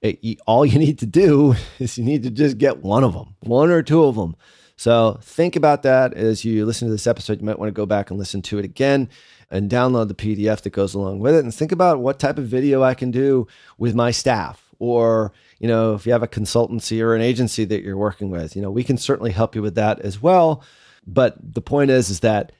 it, 0.00 0.40
all 0.46 0.64
you 0.64 0.78
need 0.86 0.98
to 1.00 1.06
do 1.06 1.54
is 1.78 1.98
you 1.98 2.04
need 2.04 2.22
to 2.22 2.30
just 2.30 2.58
get 2.58 2.78
one 2.78 3.04
of 3.04 3.12
them, 3.12 3.34
one 3.40 3.70
or 3.70 3.82
two 3.82 4.04
of 4.04 4.16
them. 4.16 4.36
So 4.76 5.18
think 5.22 5.56
about 5.56 5.82
that 5.82 6.14
as 6.14 6.44
you 6.44 6.64
listen 6.64 6.86
to 6.86 6.92
this 6.92 7.08
episode. 7.08 7.40
You 7.40 7.46
might 7.46 7.58
want 7.58 7.68
to 7.68 7.74
go 7.74 7.86
back 7.86 8.10
and 8.10 8.18
listen 8.18 8.42
to 8.42 8.58
it 8.58 8.64
again 8.64 9.08
and 9.50 9.68
download 9.70 10.08
the 10.08 10.14
PDF 10.14 10.62
that 10.62 10.70
goes 10.70 10.94
along 10.94 11.18
with 11.18 11.34
it 11.34 11.42
and 11.42 11.52
think 11.52 11.72
about 11.72 11.98
what 11.98 12.20
type 12.20 12.38
of 12.38 12.46
video 12.46 12.82
I 12.82 12.94
can 12.94 13.10
do 13.10 13.48
with 13.76 13.94
my 13.94 14.10
staff 14.10 14.62
or 14.78 15.32
you 15.58 15.66
know 15.66 15.94
if 15.94 16.06
you 16.06 16.12
have 16.12 16.22
a 16.22 16.28
consultancy 16.28 17.00
or 17.00 17.16
an 17.16 17.22
agency 17.22 17.64
that 17.64 17.82
you're 17.82 17.96
working 17.96 18.30
with 18.30 18.54
you 18.54 18.62
know 18.62 18.70
we 18.70 18.84
can 18.84 18.96
certainly 18.96 19.32
help 19.32 19.56
you 19.56 19.62
with 19.62 19.74
that 19.74 19.98
as 20.00 20.22
well 20.22 20.62
but 21.04 21.34
the 21.42 21.62
point 21.62 21.90
is 21.90 22.10
is 22.10 22.20
that 22.20 22.52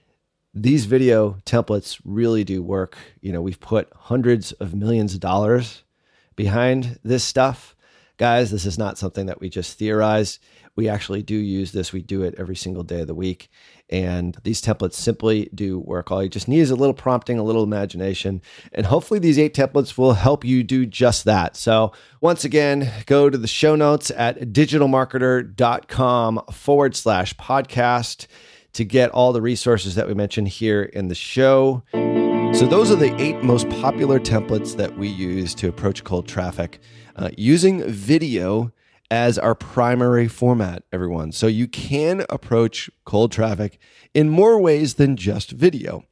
these 0.54 0.86
video 0.86 1.36
templates 1.46 2.00
really 2.04 2.42
do 2.42 2.60
work 2.60 2.98
you 3.20 3.32
know 3.32 3.40
we've 3.42 3.60
put 3.60 3.88
hundreds 3.94 4.50
of 4.52 4.74
millions 4.74 5.14
of 5.14 5.20
dollars 5.20 5.84
behind 6.38 6.98
this 7.02 7.24
stuff. 7.24 7.74
guys, 8.16 8.50
this 8.50 8.64
is 8.64 8.78
not 8.78 8.96
something 8.96 9.26
that 9.26 9.40
we 9.40 9.48
just 9.48 9.76
theorize. 9.76 10.38
We 10.76 10.88
actually 10.88 11.22
do 11.22 11.34
use 11.34 11.72
this. 11.72 11.92
We 11.92 12.00
do 12.00 12.22
it 12.22 12.36
every 12.38 12.54
single 12.54 12.84
day 12.84 13.00
of 13.00 13.08
the 13.08 13.14
week. 13.14 13.50
And 13.90 14.36
these 14.44 14.62
templates 14.62 14.94
simply 14.94 15.50
do 15.52 15.80
work. 15.80 16.12
All 16.12 16.22
you 16.22 16.28
just 16.28 16.46
need 16.46 16.60
is 16.60 16.70
a 16.70 16.76
little 16.76 16.94
prompting, 16.94 17.38
a 17.38 17.42
little 17.42 17.64
imagination. 17.64 18.40
And 18.72 18.86
hopefully, 18.86 19.18
these 19.18 19.38
eight 19.38 19.54
templates 19.54 19.98
will 19.98 20.12
help 20.12 20.44
you 20.44 20.62
do 20.62 20.86
just 20.86 21.24
that. 21.24 21.56
So, 21.56 21.92
once 22.20 22.44
again, 22.44 22.92
go 23.06 23.28
to 23.28 23.38
the 23.38 23.48
show 23.48 23.74
notes 23.74 24.12
at 24.12 24.40
digitalmarketer.com 24.40 26.42
forward 26.52 26.94
slash 26.94 27.34
podcast 27.34 28.26
to 28.74 28.84
get 28.84 29.10
all 29.10 29.32
the 29.32 29.42
resources 29.42 29.96
that 29.96 30.06
we 30.06 30.14
mentioned 30.14 30.48
here 30.48 30.82
in 30.82 31.08
the 31.08 31.16
show. 31.16 31.82
So, 32.58 32.66
those 32.66 32.90
are 32.90 32.96
the 32.96 33.14
eight 33.22 33.40
most 33.44 33.68
popular 33.68 34.18
templates 34.18 34.74
that 34.78 34.98
we 34.98 35.06
use 35.06 35.54
to 35.54 35.68
approach 35.68 36.02
cold 36.02 36.26
traffic 36.26 36.80
uh, 37.14 37.30
using 37.36 37.88
video 37.88 38.72
as 39.12 39.38
our 39.38 39.54
primary 39.54 40.26
format, 40.26 40.82
everyone. 40.92 41.30
So 41.30 41.46
you 41.46 41.68
can 41.68 42.26
approach 42.28 42.90
cold 43.04 43.30
traffic 43.30 43.78
in 44.12 44.28
more 44.28 44.60
ways 44.60 44.94
than 44.94 45.16
just 45.16 45.52
video. 45.52 46.02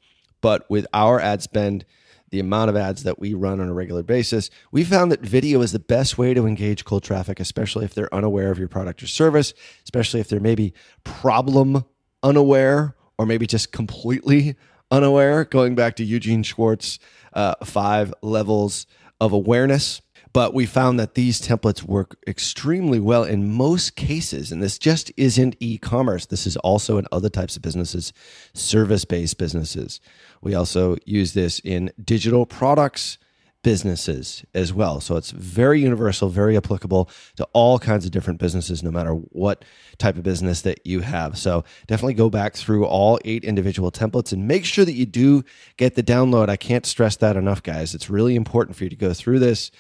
But 0.41 0.71
with 0.71 0.87
our 0.95 1.19
ad 1.19 1.43
spend, 1.43 1.85
the 2.31 2.39
amount 2.39 2.71
of 2.71 2.77
ads 2.77 3.03
that 3.03 3.19
we 3.19 3.35
run 3.35 3.61
on 3.61 3.67
a 3.67 3.75
regular 3.75 4.05
basis, 4.05 4.49
we 4.71 4.85
found 4.85 5.11
that 5.11 5.23
video 5.23 5.63
is 5.63 5.73
the 5.73 5.81
best 5.81 6.17
way 6.17 6.33
to 6.33 6.47
engage 6.47 6.85
cold 6.85 7.03
traffic, 7.03 7.41
especially 7.41 7.85
if 7.85 7.93
they're 7.93 8.15
unaware 8.15 8.53
of 8.53 8.59
your 8.61 8.69
product 8.69 9.03
or 9.03 9.09
service, 9.09 9.53
especially 9.83 10.21
if 10.21 10.29
they're 10.29 10.39
maybe 10.39 10.75
problem 11.03 11.85
unaware 12.23 12.95
or 13.19 13.27
maybe 13.27 13.49
just 13.49 13.73
completely 13.73 14.55
unaware. 14.91 15.45
Going 15.45 15.75
back 15.75 15.97
to 15.97 16.05
Eugene 16.05 16.43
Schwartz, 16.43 16.99
uh, 17.33 17.55
five 17.65 18.13
levels 18.23 18.87
of 19.21 19.33
awareness 19.33 20.01
but 20.37 20.53
we 20.53 20.67
found 20.67 21.01
that 21.01 21.15
these 21.15 21.41
templates 21.41 21.83
work 21.83 22.19
extremely 22.29 23.01
well 23.01 23.25
in 23.25 23.55
most 23.55 23.97
cases. 23.97 24.53
And 24.53 24.63
this 24.63 24.79
just 24.79 25.11
isn't 25.17 25.57
e 25.61 25.79
commerce. 25.79 26.27
This 26.27 26.47
is 26.47 26.59
also 26.59 26.99
in 26.99 27.07
other 27.11 27.31
types 27.31 27.57
of 27.57 27.63
businesses, 27.63 28.13
service 28.53 29.07
based 29.07 29.39
businesses. 29.39 29.99
We 30.43 30.55
also 30.55 30.99
use 31.07 31.33
this 31.33 31.59
in 31.61 31.91
digital 32.05 32.45
products 32.45 33.17
businesses 33.63 34.45
as 34.55 34.73
well. 34.73 35.01
So 35.01 35.17
it's 35.17 35.33
very 35.33 35.81
universal, 35.81 36.29
very 36.29 36.57
applicable 36.57 37.11
to 37.37 37.49
all 37.53 37.79
kinds 37.79 38.05
of 38.05 38.13
different 38.13 38.39
businesses, 38.39 38.83
no 38.83 38.91
matter 38.91 39.13
what 39.13 39.65
type 39.99 40.17
of 40.17 40.23
business 40.23 40.61
that 40.63 40.87
you 40.87 41.01
have. 41.01 41.37
So 41.37 41.65
definitely 41.87 42.15
go 42.15 42.31
back 42.31 42.55
through 42.55 42.87
all 42.87 43.19
eight 43.25 43.45
individual 43.45 43.91
templates 43.91 44.33
and 44.33 44.47
make 44.47 44.65
sure 44.65 44.85
that 44.85 44.93
you 44.93 45.07
do 45.07 45.43
get 45.77 45.97
the 45.97 46.03
download. 46.03 46.49
I 46.49 46.57
can't 46.57 46.87
stress 46.87 47.17
that 47.17 47.37
enough, 47.37 47.63
guys. 47.63 47.95
It's 47.95 48.09
really 48.09 48.37
important 48.37 48.77
for 48.77 48.85
you 48.85 48.91
to 48.91 48.97
go 48.97 49.13
through 49.13 49.41
this 49.41 49.71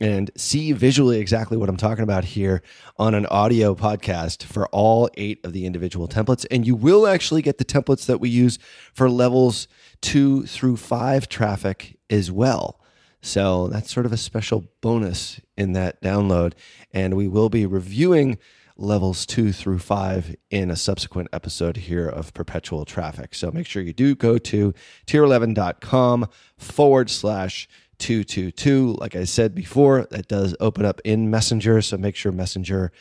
and 0.00 0.30
see 0.36 0.72
visually 0.72 1.18
exactly 1.18 1.56
what 1.56 1.68
I'm 1.68 1.76
talking 1.76 2.02
about 2.02 2.24
here 2.24 2.62
on 2.98 3.14
an 3.14 3.26
audio 3.26 3.74
podcast 3.74 4.42
for 4.42 4.66
all 4.68 5.08
eight 5.16 5.44
of 5.44 5.52
the 5.52 5.66
individual 5.66 6.08
templates. 6.08 6.46
And 6.50 6.66
you 6.66 6.74
will 6.74 7.06
actually 7.06 7.42
get 7.42 7.58
the 7.58 7.64
templates 7.64 8.06
that 8.06 8.20
we 8.20 8.28
use 8.28 8.58
for 8.92 9.08
levels 9.08 9.68
two 10.00 10.46
through 10.46 10.78
five 10.78 11.28
traffic 11.28 11.96
as 12.10 12.30
well. 12.32 12.80
So 13.24 13.68
that's 13.68 13.90
sort 13.90 14.04
of 14.04 14.12
a 14.12 14.18
special 14.18 14.66
bonus 14.82 15.40
in 15.56 15.72
that 15.72 16.02
download. 16.02 16.52
And 16.92 17.16
we 17.16 17.26
will 17.26 17.48
be 17.48 17.64
reviewing 17.64 18.36
levels 18.76 19.24
two 19.24 19.50
through 19.50 19.78
five 19.78 20.36
in 20.50 20.70
a 20.70 20.76
subsequent 20.76 21.30
episode 21.32 21.78
here 21.78 22.06
of 22.06 22.34
Perpetual 22.34 22.84
Traffic. 22.84 23.34
So 23.34 23.50
make 23.50 23.66
sure 23.66 23.80
you 23.80 23.94
do 23.94 24.14
go 24.14 24.36
to 24.36 24.74
tier11.com 25.06 26.28
forward 26.58 27.08
slash 27.08 27.66
222. 27.98 28.92
Like 29.00 29.16
I 29.16 29.24
said 29.24 29.54
before, 29.54 30.06
that 30.10 30.28
does 30.28 30.54
open 30.60 30.84
up 30.84 31.00
in 31.02 31.30
Messenger. 31.30 31.80
So 31.80 31.96
make 31.96 32.16
sure 32.16 32.30
Messenger 32.30 32.92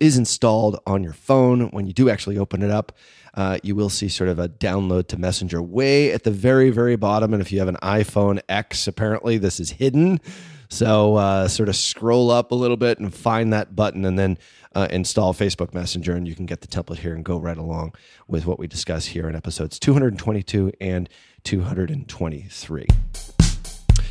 is 0.00 0.16
installed 0.16 0.80
on 0.86 1.04
your 1.04 1.12
phone. 1.12 1.70
When 1.70 1.86
you 1.86 1.92
do 1.92 2.08
actually 2.08 2.38
open 2.38 2.62
it 2.62 2.70
up, 2.70 2.92
uh, 3.34 3.58
you 3.62 3.76
will 3.76 3.90
see 3.90 4.08
sort 4.08 4.28
of 4.28 4.38
a 4.38 4.48
download 4.48 5.06
to 5.08 5.18
Messenger 5.18 5.62
way 5.62 6.12
at 6.12 6.24
the 6.24 6.30
very, 6.30 6.70
very 6.70 6.96
bottom. 6.96 7.32
And 7.32 7.40
if 7.40 7.52
you 7.52 7.58
have 7.60 7.68
an 7.68 7.76
iPhone 7.82 8.40
X, 8.48 8.88
apparently 8.88 9.38
this 9.38 9.60
is 9.60 9.72
hidden. 9.72 10.20
So 10.68 11.16
uh, 11.16 11.48
sort 11.48 11.68
of 11.68 11.76
scroll 11.76 12.30
up 12.30 12.52
a 12.52 12.54
little 12.54 12.76
bit 12.76 12.98
and 12.98 13.12
find 13.12 13.52
that 13.52 13.76
button 13.76 14.04
and 14.04 14.18
then 14.18 14.38
uh, 14.74 14.88
install 14.90 15.34
Facebook 15.34 15.74
Messenger. 15.74 16.14
And 16.14 16.26
you 16.26 16.34
can 16.34 16.46
get 16.46 16.60
the 16.60 16.68
template 16.68 16.98
here 16.98 17.14
and 17.14 17.24
go 17.24 17.38
right 17.38 17.58
along 17.58 17.94
with 18.26 18.46
what 18.46 18.58
we 18.58 18.66
discuss 18.66 19.06
here 19.06 19.28
in 19.28 19.36
episodes 19.36 19.78
222 19.78 20.72
and 20.80 21.08
223. 21.44 22.86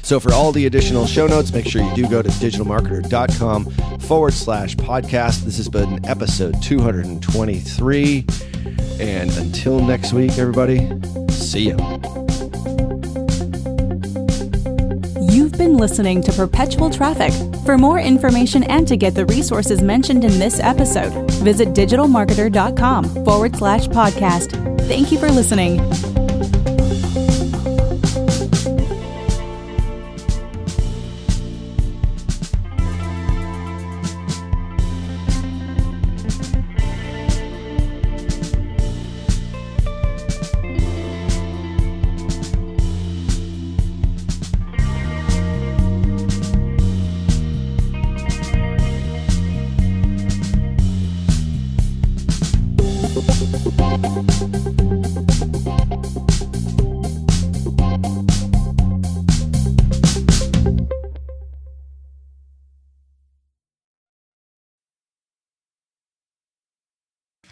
So 0.10 0.20
for 0.20 0.34
all 0.34 0.52
the 0.52 0.66
additional 0.66 1.06
show 1.06 1.28
notes, 1.28 1.54
make 1.54 1.68
sure 1.68 1.84
you 1.84 1.94
do 1.94 2.08
go 2.08 2.24
to 2.24 2.30
digitalmarketer.com 2.30 4.00
forward 4.00 4.34
slash 4.34 4.76
podcast. 4.76 5.42
This 5.42 5.58
has 5.58 5.70
been 5.70 6.04
episode 6.04 6.60
223. 6.64 8.26
And 9.00 9.30
until 9.38 9.80
next 9.80 10.12
week, 10.12 10.32
everybody, 10.40 10.80
see 11.30 11.70
ya. 11.70 11.78
You've 15.32 15.52
been 15.52 15.78
listening 15.78 16.24
to 16.24 16.32
Perpetual 16.32 16.90
Traffic. 16.90 17.32
For 17.64 17.78
more 17.78 18.00
information 18.00 18.64
and 18.64 18.88
to 18.88 18.98
get 18.98 19.14
the 19.14 19.28
resources 19.28 19.84
mentioned 19.84 20.26
in 20.26 20.40
this 20.40 20.60
episode, 20.60 21.30
visit 21.34 21.68
digitalmarketer.com 21.76 23.24
forward 23.24 23.56
slash 23.56 23.86
podcast. 23.90 24.80
Thank 24.88 25.12
you 25.12 25.20
for 25.20 25.30
listening. 25.30 25.78